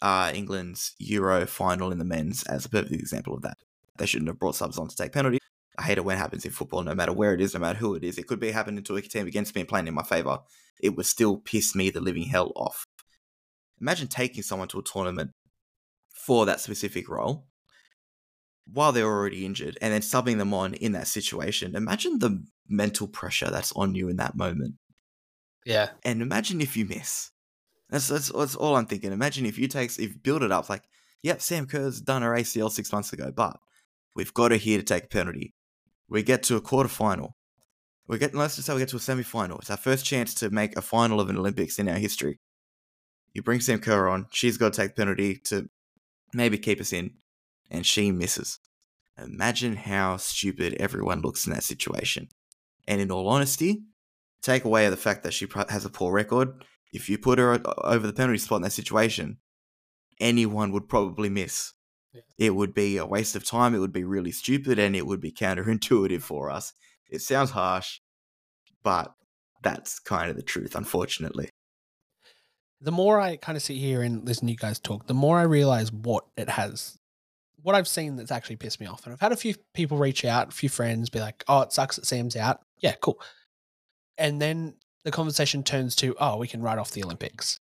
[0.00, 3.58] uh, England's Euro final in the men's as a perfect example of that.
[3.98, 5.40] They shouldn't have brought subs on to take penalties.
[5.78, 7.78] I hate it when it happens in football, no matter where it is, no matter
[7.78, 8.18] who it is.
[8.18, 10.38] It could be happening to a team against me and playing in my favour.
[10.80, 12.86] It would still piss me the living hell off.
[13.80, 15.30] Imagine taking someone to a tournament
[16.14, 17.46] for that specific role
[18.72, 21.76] while they're already injured and then subbing them on in that situation.
[21.76, 24.74] Imagine the mental pressure that's on you in that moment.
[25.64, 25.90] Yeah.
[26.04, 27.30] And imagine if you miss.
[27.90, 29.12] That's, that's, that's all I'm thinking.
[29.12, 30.82] Imagine if you take, if you build it up like,
[31.22, 33.58] yep, Sam Kerr's done her ACL six months ago, but
[34.14, 35.54] we've got her here to take a penalty.
[36.08, 37.36] We get to a quarter final.
[38.08, 39.58] We get, let's just say we get to a semi final.
[39.58, 42.38] It's our first chance to make a final of an Olympics in our history.
[43.36, 45.68] You bring Sam Kerr on, she's got to take the penalty to
[46.32, 47.10] maybe keep us in,
[47.70, 48.60] and she misses.
[49.22, 52.30] Imagine how stupid everyone looks in that situation.
[52.88, 53.82] And in all honesty,
[54.40, 56.64] take away the fact that she has a poor record.
[56.94, 59.36] If you put her over the penalty spot in that situation,
[60.18, 61.74] anyone would probably miss.
[62.14, 62.22] Yeah.
[62.38, 63.74] It would be a waste of time.
[63.74, 66.72] It would be really stupid, and it would be counterintuitive for us.
[67.10, 68.00] It sounds harsh,
[68.82, 69.12] but
[69.62, 71.50] that's kind of the truth, unfortunately.
[72.80, 75.38] The more I kind of sit here and listen to you guys talk, the more
[75.38, 76.98] I realize what it has,
[77.62, 79.04] what I've seen that's actually pissed me off.
[79.04, 81.72] And I've had a few people reach out, a few friends be like, oh, it
[81.72, 82.60] sucks that Sam's out.
[82.80, 83.20] Yeah, cool.
[84.18, 84.74] And then
[85.04, 87.58] the conversation turns to, oh, we can write off the Olympics.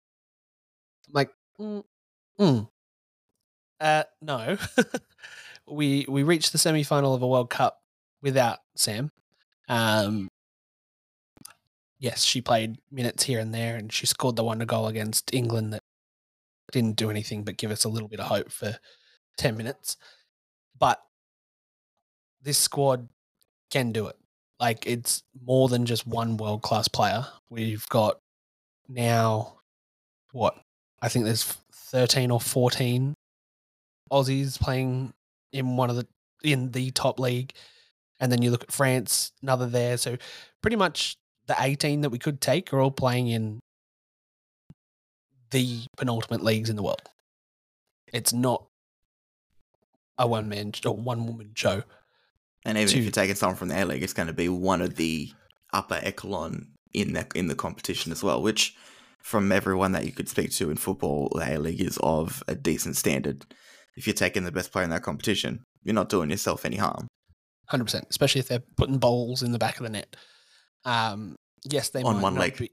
[1.07, 1.83] I'm like, mm,
[2.39, 2.69] mm.
[3.79, 4.57] Uh, no.
[5.67, 7.79] we we reached the semi final of a World Cup
[8.21, 9.11] without Sam.
[9.67, 10.29] Um,
[12.01, 15.71] yes, she played minutes here and there, and she scored the wonder goal against England
[15.71, 15.83] that
[16.71, 18.77] didn't do anything but give us a little bit of hope for
[19.37, 19.95] 10 minutes.
[20.77, 21.01] But
[22.41, 23.07] this squad
[23.69, 24.17] can do it.
[24.59, 27.25] Like, it's more than just one world class player.
[27.49, 28.19] We've got
[28.89, 29.59] now,
[30.31, 30.55] what?
[31.01, 31.43] I think there's
[31.73, 33.13] 13 or 14
[34.11, 35.13] Aussies playing
[35.53, 36.07] in one of the
[36.43, 37.53] in the top league.
[38.19, 39.97] And then you look at France, another there.
[39.97, 40.17] So
[40.61, 41.17] pretty much
[41.51, 43.59] the 18 that we could take are all playing in
[45.51, 47.01] the penultimate leagues in the world.
[48.13, 48.65] It's not
[50.17, 51.83] a one man or one woman show.
[52.63, 54.47] And even to- if you're taking someone from the A League, it's going to be
[54.47, 55.31] one of the
[55.73, 58.41] upper echelon in the in the competition as well.
[58.41, 58.75] Which,
[59.21, 62.55] from everyone that you could speak to in football, the A League is of a
[62.55, 63.45] decent standard.
[63.97, 67.07] If you're taking the best player in that competition, you're not doing yourself any harm.
[67.67, 70.15] Hundred percent, especially if they're putting balls in the back of the net.
[70.85, 72.57] Um, yes, they On might one not leg.
[72.57, 72.71] Be,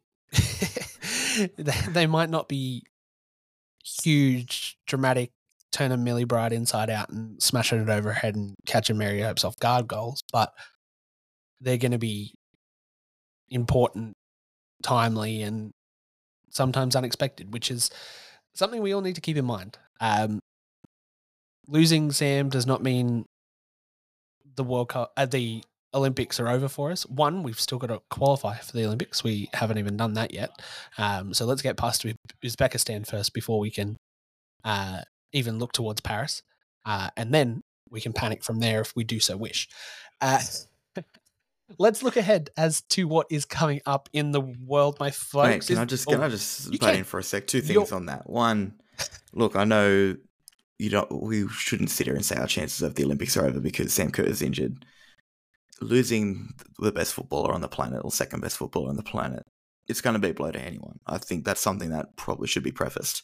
[1.93, 2.83] they, might not be
[4.03, 5.31] huge, dramatic,
[5.73, 9.57] turn a Millie Bright inside out and smashing it overhead and catching Mary Earps off
[9.59, 10.53] guard goals, but
[11.61, 12.35] they're going to be
[13.51, 14.15] important,
[14.83, 15.73] timely, and
[16.51, 17.91] sometimes unexpected, which is
[18.55, 19.77] something we all need to keep in mind.
[20.01, 20.41] Um,
[21.67, 23.27] losing Sam does not mean
[24.57, 25.63] the World Cup, uh, the
[25.95, 27.07] Olympics are over for us.
[27.07, 29.25] One, we've still got to qualify for the Olympics.
[29.25, 30.51] We haven't even done that yet.
[30.99, 32.05] Um, so let's get past
[32.45, 33.97] Uzbekistan first before we can
[34.65, 35.01] uh,
[35.33, 36.43] even look towards Paris,
[36.85, 39.69] uh, and then we can panic from there if we do so wish.
[40.21, 40.41] Uh,
[41.79, 45.69] let's look ahead as to what is coming up in the world, my folks.
[45.69, 47.47] Wait, can I just oh, can I just butt in for a sec?
[47.47, 48.29] Two You're- things on that.
[48.29, 48.75] One,
[49.33, 50.17] look, I know
[50.79, 51.23] you don't.
[51.23, 54.11] We shouldn't sit here and say our chances of the Olympics are over because Sam
[54.11, 54.85] Kerr is injured.
[55.81, 59.45] Losing the best footballer on the planet or second best footballer on the planet,
[59.87, 60.99] it's going to be a blow to anyone.
[61.07, 63.23] I think that's something that probably should be prefaced.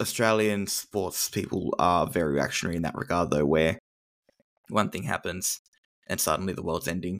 [0.00, 3.78] Australian sports people are very reactionary in that regard, though, where
[4.68, 5.60] one thing happens
[6.06, 7.18] and suddenly the world's ending.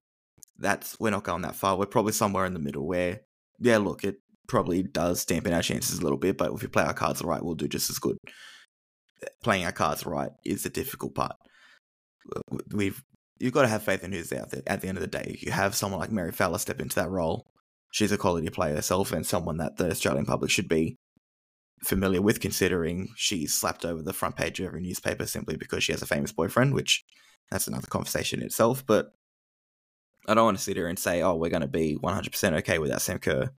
[0.58, 1.76] That's we're not going that far.
[1.76, 3.20] We're probably somewhere in the middle where,
[3.58, 4.16] yeah, look, it
[4.48, 7.42] probably does dampen our chances a little bit, but if we play our cards right,
[7.42, 8.16] we'll do just as good.
[9.42, 11.36] Playing our cards right is the difficult part.
[12.72, 13.02] We've
[13.38, 14.62] you've got to have faith in who's out there.
[14.66, 17.10] At the end of the day, you have someone like Mary Fowler step into that
[17.10, 17.46] role.
[17.90, 20.96] She's a quality player herself and someone that the Australian public should be
[21.84, 25.92] familiar with, considering she's slapped over the front page of every newspaper simply because she
[25.92, 27.04] has a famous boyfriend, which
[27.50, 28.84] that's another conversation in itself.
[28.86, 29.12] But
[30.26, 32.78] I don't want to sit here and say, oh, we're going to be 100% okay
[32.78, 33.50] without Sam Kerr.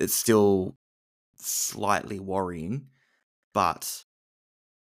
[0.00, 0.76] It's still
[1.38, 2.88] slightly worrying,
[3.54, 4.04] but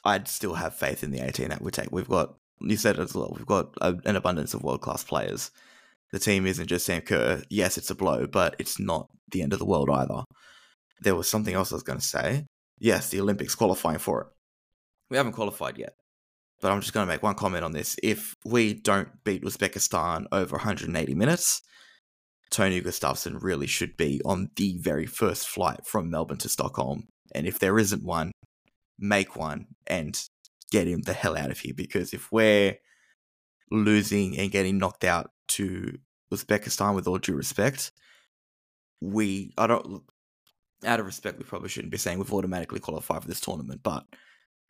[0.05, 1.91] I'd still have faith in the 18 that we take.
[1.91, 5.51] We've got, you said as well, we've got a, an abundance of world class players.
[6.13, 7.43] The team isn't just Sam Kerr.
[7.51, 10.25] Yes, it's a blow, but it's not the end of the world either.
[11.01, 12.47] There was something else I was going to say.
[12.79, 14.27] Yes, the Olympics qualifying for it.
[15.11, 15.95] We haven't qualified yet,
[16.61, 17.97] but I'm just going to make one comment on this.
[18.03, 21.63] If we don't beat Uzbekistan over 180 minutes,
[22.51, 27.09] Tony Gustafsson really should be on the very first flight from Melbourne to Stockholm.
[27.35, 28.33] And if there isn't one,
[28.99, 30.19] make one and
[30.71, 31.75] get him the hell out of here.
[31.75, 32.77] Because if we're
[33.71, 35.99] losing and getting knocked out to
[36.33, 37.93] Uzbekistan, with all due respect,
[39.01, 40.03] we, I don't,
[40.85, 44.05] out of respect, we probably shouldn't be saying we've automatically qualified for this tournament, but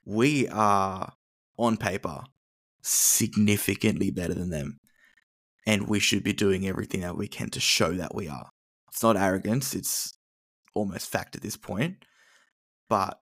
[0.04, 1.12] we are
[1.58, 2.24] on paper
[2.82, 4.78] significantly better than them.
[5.66, 8.50] And we should be doing everything that we can to show that we are.
[8.88, 10.16] It's not arrogance, it's
[10.74, 12.04] almost fact at this point.
[12.88, 13.18] But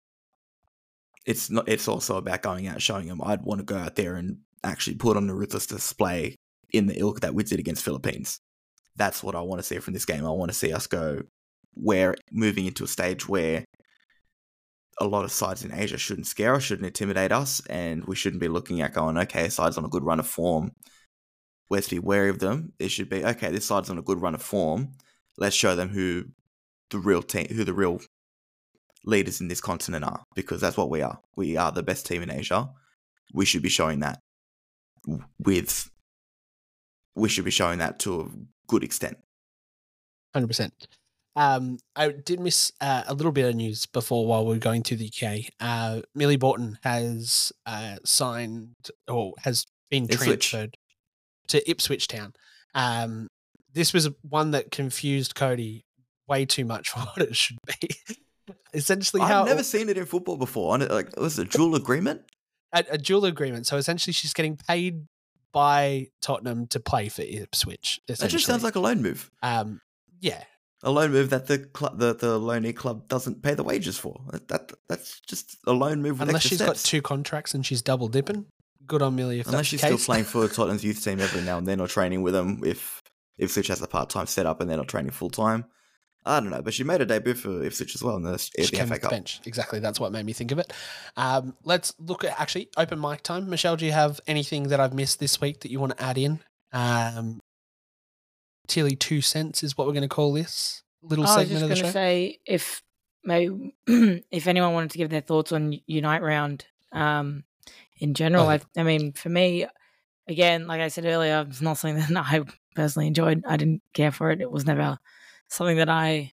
[1.26, 4.16] it's not it's also about going out showing them I'd want to go out there
[4.16, 6.36] and actually put on a ruthless display
[6.72, 8.40] in the ilk that we did against Philippines.
[8.96, 10.24] That's what I want to see from this game.
[10.24, 11.22] I want to see us go
[11.76, 13.64] we're moving into a stage where
[15.00, 18.40] a lot of sides in Asia shouldn't scare us, shouldn't intimidate us, and we shouldn't
[18.40, 20.70] be looking at going, okay, side's on a good run of form.
[21.70, 22.72] Let's be wary of them.
[22.78, 24.92] It should be, okay, this side's on a good run of form.
[25.36, 26.24] Let's show them who
[26.90, 28.00] the real team, who the real
[29.04, 31.18] leaders in this continent are, because that's what we are.
[31.36, 32.70] We are the best team in Asia.
[33.32, 34.20] We should be showing that
[35.38, 35.90] with,
[37.14, 38.28] we should be showing that to a
[38.66, 39.18] good extent.
[40.34, 40.70] 100%.
[41.36, 44.82] Um, I did miss uh, a little bit of news before while we are going
[44.84, 45.52] to the UK.
[45.58, 48.74] Uh, Millie Borton has uh, signed
[49.08, 50.50] or has been Ipswich.
[50.50, 50.76] transferred
[51.48, 52.34] to Ipswich Town.
[52.74, 53.28] Um,
[53.72, 55.84] this was one that confused Cody
[56.28, 57.88] way too much for what it should be.
[58.74, 60.76] Essentially, how I've never seen it in football before.
[60.78, 62.22] Like, it was a dual agreement.
[62.72, 63.66] a, a dual agreement.
[63.66, 65.06] So essentially, she's getting paid
[65.52, 68.00] by Tottenham to play for Ipswich.
[68.08, 69.30] That just sounds like a loan move.
[69.42, 69.80] um,
[70.20, 70.42] yeah,
[70.82, 74.20] a loan move that the club, the the loanee club doesn't pay the wages for.
[74.30, 76.20] That, that that's just a loan move.
[76.20, 76.82] With unless she's steps.
[76.82, 78.46] got two contracts and she's double dipping.
[78.86, 79.40] Good on Millie.
[79.40, 82.22] If Unless she's still playing for Tottenham's youth team every now and then, or training
[82.22, 83.02] with them if
[83.38, 85.64] if Ipswich has a part time setup and they're not training full time.
[86.26, 88.50] I don't know, but she made a debut for Ipswich as well in the, She
[88.62, 89.10] the came FA off the Cup.
[89.10, 89.40] bench.
[89.44, 89.78] Exactly.
[89.78, 90.72] That's what made me think of it.
[91.16, 93.50] Um, let's look at actually open mic time.
[93.50, 96.16] Michelle, do you have anything that I've missed this week that you want to add
[96.16, 96.40] in?
[96.72, 97.40] Um,
[98.66, 101.76] Tilly two cents is what we're going to call this little I segment of the
[101.76, 101.82] show.
[101.82, 102.82] I was just going to say if
[103.22, 103.74] maybe
[104.30, 107.44] if anyone wanted to give their thoughts on Unite Round um,
[107.98, 108.48] in general, Oh.
[108.50, 109.66] I, I mean, for me,
[110.26, 112.40] again, like I said earlier, it's not something that I
[112.74, 113.44] personally enjoyed.
[113.46, 114.40] I didn't care for it.
[114.40, 114.98] It was never
[115.48, 116.32] something that I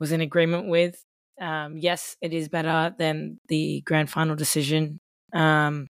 [0.00, 1.02] was in agreement with.
[1.40, 5.00] Um, yes, it is better than the grand final decision,
[5.32, 5.88] um,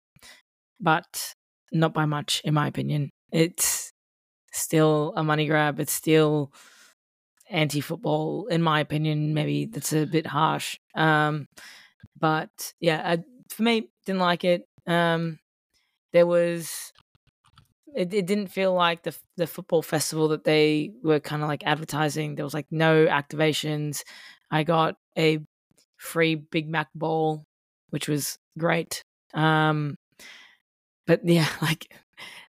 [0.79, 1.33] but
[1.71, 3.11] not by much, in my opinion.
[3.31, 3.93] It's
[4.51, 5.79] still a money grab.
[5.79, 6.51] It's still
[7.49, 9.33] anti-football, in my opinion.
[9.33, 11.47] Maybe that's a bit harsh, um,
[12.19, 14.67] but yeah, I, for me, didn't like it.
[14.85, 15.39] Um,
[16.13, 16.91] there was
[17.95, 21.65] it, it didn't feel like the the football festival that they were kind of like
[21.65, 22.35] advertising.
[22.35, 24.03] There was like no activations.
[24.51, 25.39] I got a
[25.97, 27.43] free Big Mac bowl,
[27.89, 29.03] which was great.
[29.33, 29.95] Um,
[31.05, 31.93] but yeah, like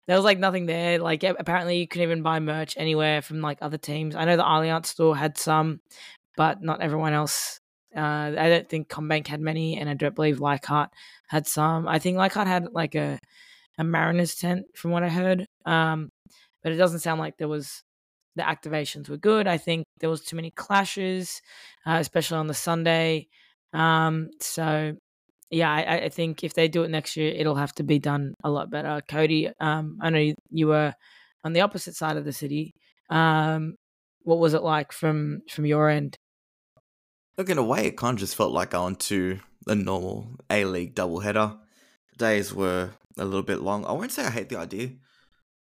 [0.06, 0.98] there was like nothing there.
[0.98, 4.14] Like apparently you couldn't even buy merch anywhere from like other teams.
[4.14, 5.80] I know the Allianz store had some,
[6.36, 7.60] but not everyone else.
[7.94, 10.90] Uh, I don't think CommBank had many, and I don't believe Leichhardt
[11.28, 11.86] had some.
[11.86, 13.18] I think Leichhardt had like a
[13.78, 15.46] a Mariners tent, from what I heard.
[15.64, 16.10] Um,
[16.62, 17.82] but it doesn't sound like there was
[18.36, 19.46] the activations were good.
[19.46, 21.40] I think there was too many clashes,
[21.86, 23.28] uh, especially on the Sunday.
[23.72, 24.94] Um, so
[25.50, 28.34] yeah, I, I think if they do it next year, it'll have to be done
[28.42, 29.02] a lot better.
[29.06, 30.94] Cody, um, I know you, you were
[31.44, 32.72] on the opposite side of the city.
[33.10, 33.74] Um,
[34.22, 36.16] what was it like from from your end?
[37.36, 40.64] Look, in a way, it kind of just felt like going to a normal A
[40.64, 41.58] League doubleheader.
[42.16, 43.84] Days were a little bit long.
[43.84, 44.92] I won't say I hate the idea.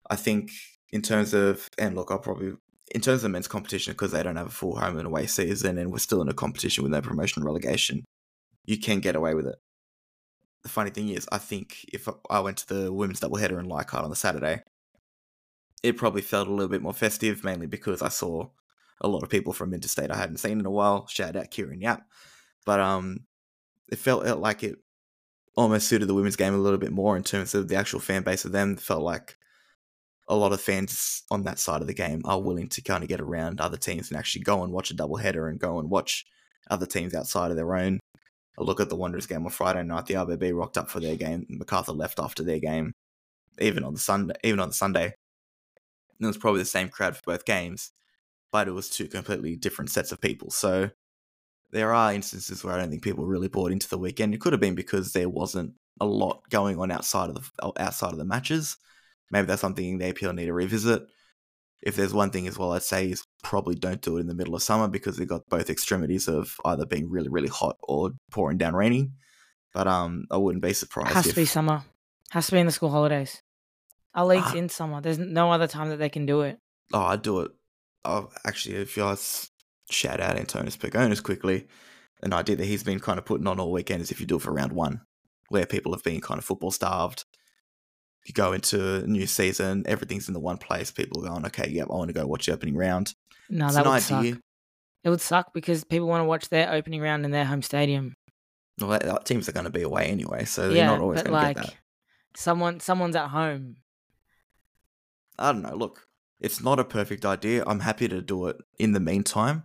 [0.09, 0.51] I think
[0.91, 2.53] in terms of, and look, I'll probably,
[2.93, 5.77] in terms of men's competition, because they don't have a full home and away season
[5.77, 8.03] and we're still in a competition with no promotion and relegation,
[8.65, 9.55] you can get away with it.
[10.63, 14.03] The funny thing is, I think if I went to the women's doubleheader in Leichhardt
[14.03, 14.61] on the Saturday,
[15.81, 18.49] it probably felt a little bit more festive, mainly because I saw
[18.99, 21.07] a lot of people from interstate I hadn't seen in a while.
[21.07, 22.03] Shout out Kieran Yap.
[22.65, 23.21] But um,
[23.91, 24.75] it felt like it
[25.55, 28.23] almost suited the women's game a little bit more in terms of the actual fan
[28.23, 28.77] base of them.
[28.77, 29.37] Felt like
[30.27, 33.09] a lot of fans on that side of the game are willing to kind of
[33.09, 35.89] get around other teams and actually go and watch a double header and go and
[35.89, 36.25] watch
[36.69, 37.99] other teams outside of their own.
[38.57, 40.05] A look at the Wanderers game on Friday night.
[40.05, 41.45] The RBB rocked up for their game.
[41.49, 42.93] MacArthur left after their game.
[43.59, 45.13] Even on the Sunday, even on the Sunday,
[46.19, 47.91] it was probably the same crowd for both games,
[48.51, 50.49] but it was two completely different sets of people.
[50.51, 50.91] So
[51.71, 54.33] there are instances where I don't think people really bought into the weekend.
[54.33, 58.11] It could have been because there wasn't a lot going on outside of the outside
[58.11, 58.77] of the matches.
[59.29, 61.03] Maybe that's something the APL need to revisit.
[61.81, 64.35] If there's one thing as well, I'd say is probably don't do it in the
[64.35, 68.11] middle of summer because they've got both extremities of either being really, really hot or
[68.31, 69.13] pouring down raining.
[69.73, 71.11] But um, I wouldn't be surprised.
[71.11, 71.83] It Has if, to be summer.
[72.31, 73.41] Has to be in the school holidays.
[74.13, 74.55] Our league's Ah.
[74.55, 75.01] in summer.
[75.01, 76.59] There's no other time that they can do it.
[76.93, 77.51] Oh, I'd do it.
[78.03, 79.50] Oh, actually, if you guys
[79.91, 81.67] shout out Antonis Pergonis quickly,
[82.23, 84.35] an idea that he's been kind of putting on all weekend is if you do
[84.37, 85.01] it for round one,
[85.49, 87.25] where people have been kind of football starved.
[88.25, 90.91] You go into a new season, everything's in the one place.
[90.91, 93.15] People are going, okay, yep, I want to go watch the opening round.
[93.49, 94.19] No, it's that an would suck.
[94.19, 94.37] idea.
[95.03, 98.15] It would suck because people want to watch their opening round in their home stadium.
[98.79, 101.23] Well, that- that teams are going to be away anyway, so they're yeah, not always
[101.23, 101.75] going to like get that.
[102.35, 103.77] someone, someone's at home.
[105.39, 105.75] I don't know.
[105.75, 106.07] Look,
[106.39, 107.63] it's not a perfect idea.
[107.65, 109.63] I'm happy to do it in the meantime.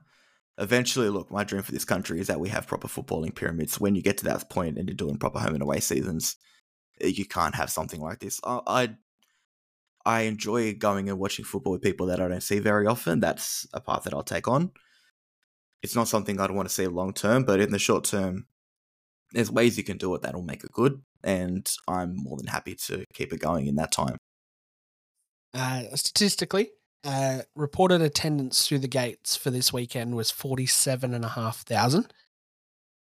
[0.59, 3.79] Eventually, look, my dream for this country is that we have proper footballing pyramids.
[3.79, 6.37] When you get to that point and you're doing proper home and away seasons,
[7.01, 8.41] eh, you can't have something like this.
[8.43, 8.89] I, I,
[10.07, 13.21] I enjoy going and watching football with people that I don't see very often.
[13.21, 14.71] That's a part that I'll take on.
[15.83, 18.47] It's not something I'd want to see long term, but in the short term,
[19.33, 21.03] there's ways you can do it that'll make it good.
[21.23, 24.17] And I'm more than happy to keep it going in that time.
[25.53, 26.71] Uh, statistically,
[27.07, 32.13] uh, reported attendance through the gates for this weekend was 47,500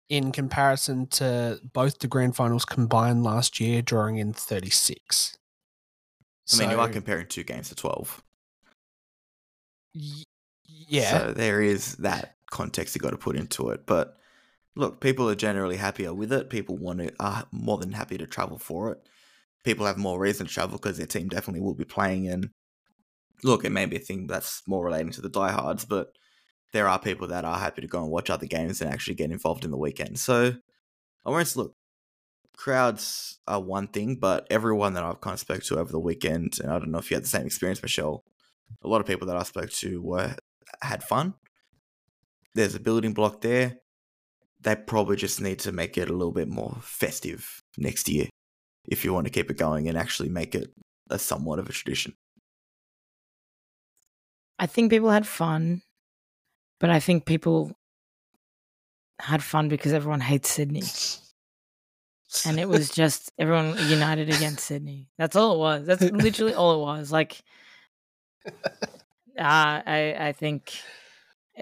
[0.09, 5.37] in comparison to both the grand finals combined last year, drawing in 36.
[6.53, 8.23] I mean, you are comparing two games to 12.
[9.95, 10.25] y-
[10.67, 11.27] yeah.
[11.27, 13.87] So there is that context you got to put into it.
[13.87, 14.19] But
[14.75, 16.51] look, people are generally happier with it.
[16.51, 19.07] People want to are more than happy to travel for it.
[19.65, 22.29] People have more reason to travel because their team definitely will be playing.
[22.29, 22.51] And
[23.43, 26.13] look, it may be a thing that's more relating to the diehards, but
[26.73, 29.31] there are people that are happy to go and watch other games and actually get
[29.31, 30.19] involved in the weekend.
[30.19, 30.55] So
[31.25, 31.75] I won't look.
[32.57, 36.59] Crowds are one thing, but everyone that I've kind of spoke to over the weekend,
[36.61, 38.25] and I don't know if you had the same experience, Michelle.
[38.83, 40.37] A lot of people that I spoke to were
[40.81, 41.35] had fun.
[42.55, 43.77] There's a building block there.
[44.61, 48.29] They probably just need to make it a little bit more festive next year
[48.87, 50.71] if you want to keep it going and actually make it
[51.11, 52.15] a somewhat of a tradition.
[54.63, 55.83] I think people had fun,
[56.79, 57.73] but I think people
[59.19, 60.85] had fun because everyone hates Sydney.
[62.47, 65.09] And it was just everyone united against Sydney.
[65.19, 65.85] That's all it was.
[65.85, 67.11] That's literally all it was.
[67.11, 67.43] Like,
[68.47, 68.53] uh,
[69.37, 70.73] I I think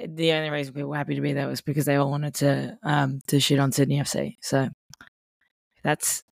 [0.06, 2.78] the only reason people were happy to be there was because they all wanted to
[2.82, 4.36] um to shit on Sydney FC.
[4.42, 4.68] So
[5.82, 6.22] that's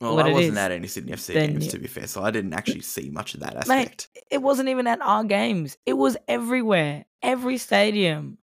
[0.00, 1.88] Well, What I it wasn't is, at any Sydney FC then games you- to be
[1.88, 4.08] fair, so I didn't actually see much of that Mate, aspect.
[4.30, 5.76] it wasn't even at our games.
[5.86, 8.38] It was everywhere, every stadium.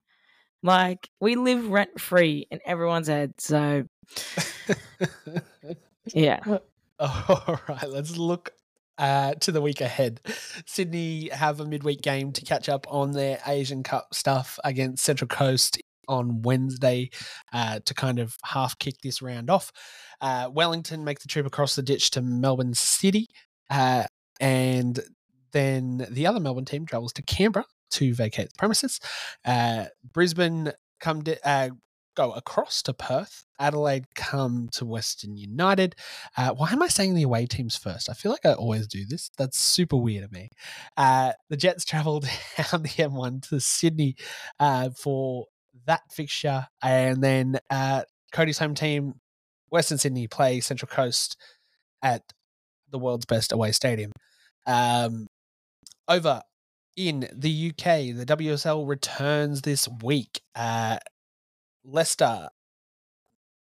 [0.62, 3.34] Like we live rent free in everyone's head.
[3.38, 3.84] So
[6.14, 6.40] yeah,
[6.98, 8.52] All right, let's look
[8.98, 10.20] uh, to the week ahead.
[10.66, 15.28] Sydney have a midweek game to catch up on their Asian Cup stuff against Central
[15.28, 17.10] Coast on Wednesday
[17.52, 19.72] uh, to kind of half kick this round off.
[20.20, 23.28] Uh, Wellington make the trip across the ditch to Melbourne City,
[23.70, 24.04] uh,
[24.40, 25.00] and
[25.52, 29.00] then the other Melbourne team travels to Canberra to vacate the premises.
[29.44, 31.70] Uh, Brisbane come uh,
[32.16, 33.44] go across to Perth.
[33.60, 35.94] Adelaide come to Western United.
[36.36, 38.10] Uh, why am I saying the away teams first?
[38.10, 39.30] I feel like I always do this.
[39.38, 40.48] That's super weird of me.
[40.96, 42.24] Uh, the Jets travelled
[42.56, 44.16] down the M1 to Sydney
[44.58, 45.46] uh, for
[45.86, 48.02] that fixture, and then uh,
[48.32, 49.14] Cody's home team,
[49.70, 51.36] Western Sydney, play Central Coast
[52.02, 52.22] at
[52.90, 54.12] the world's best away stadium.
[54.66, 55.26] Um,
[56.08, 56.42] over
[56.96, 60.40] in the UK, the WSL returns this week.
[60.54, 60.98] Uh,
[61.84, 62.48] Leicester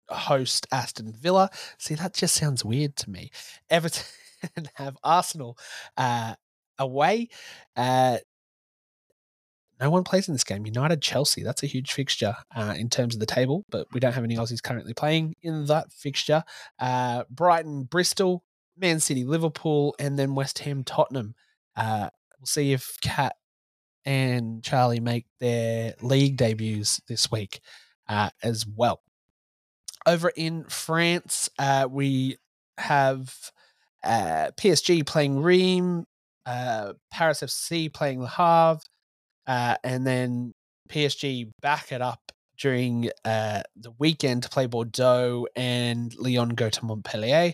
[0.10, 1.50] host Aston Villa.
[1.78, 3.32] See, that just sounds weird to me.
[3.70, 4.04] Everton
[4.76, 5.58] have Arsenal
[5.98, 6.36] uh,
[6.78, 7.30] away.
[7.76, 8.18] Uh,
[9.82, 10.66] no one plays in this game.
[10.66, 11.42] United Chelsea.
[11.42, 14.36] That's a huge fixture uh, in terms of the table, but we don't have any
[14.36, 16.44] Aussies currently playing in that fixture.
[16.80, 18.44] Uh, Brighton, Bristol,
[18.78, 21.34] Man City, Liverpool, and then West Ham, Tottenham.
[21.76, 22.10] Uh,
[22.40, 23.36] we'll see if Kat
[24.06, 27.60] and Charlie make their league debuts this week
[28.08, 29.02] uh, as well.
[30.06, 32.38] Over in France, uh, we
[32.78, 33.34] have
[34.04, 36.06] uh, PSG playing Reims,
[36.46, 38.82] Paris FC playing Le Havre,
[39.48, 40.54] uh, and then
[40.90, 46.86] PSG back it up during uh, the weekend to play Bordeaux and Lyon go to
[46.86, 47.54] Montpellier.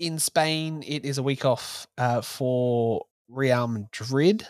[0.00, 4.46] In Spain, it is a week off uh, for Real Madrid,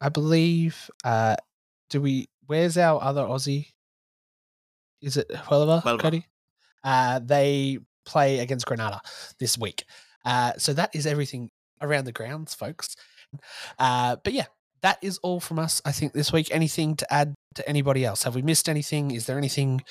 [0.00, 0.90] I believe.
[1.02, 1.36] Uh,
[1.88, 2.28] do we?
[2.46, 3.68] Where's our other Aussie?
[5.00, 6.00] Is it Huelva, Huelva.
[6.00, 6.26] Cody?
[6.84, 9.00] Uh, they play against Granada
[9.38, 9.84] this week.
[10.24, 11.50] Uh, so that is everything
[11.80, 12.96] around the grounds, folks.
[13.78, 14.46] Uh, but yeah,
[14.82, 15.82] that is all from us.
[15.84, 16.48] I think this week.
[16.50, 18.22] Anything to add to anybody else?
[18.24, 19.10] Have we missed anything?
[19.10, 19.82] Is there anything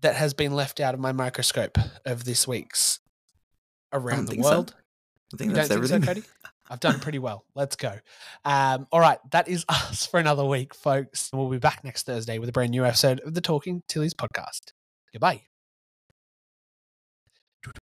[0.00, 3.00] that has been left out of my microscope of this week's
[3.92, 4.50] around the think so.
[4.50, 4.74] world?
[5.32, 6.22] I think You that's don't think so, everything.
[6.22, 6.28] Cody?
[6.70, 7.44] I've done pretty well.
[7.54, 7.98] Let's go.
[8.44, 11.30] Um, all right, that is us for another week, folks.
[11.32, 14.72] We'll be back next Thursday with a brand new episode of the Talking Tillies podcast.
[15.12, 15.42] Goodbye.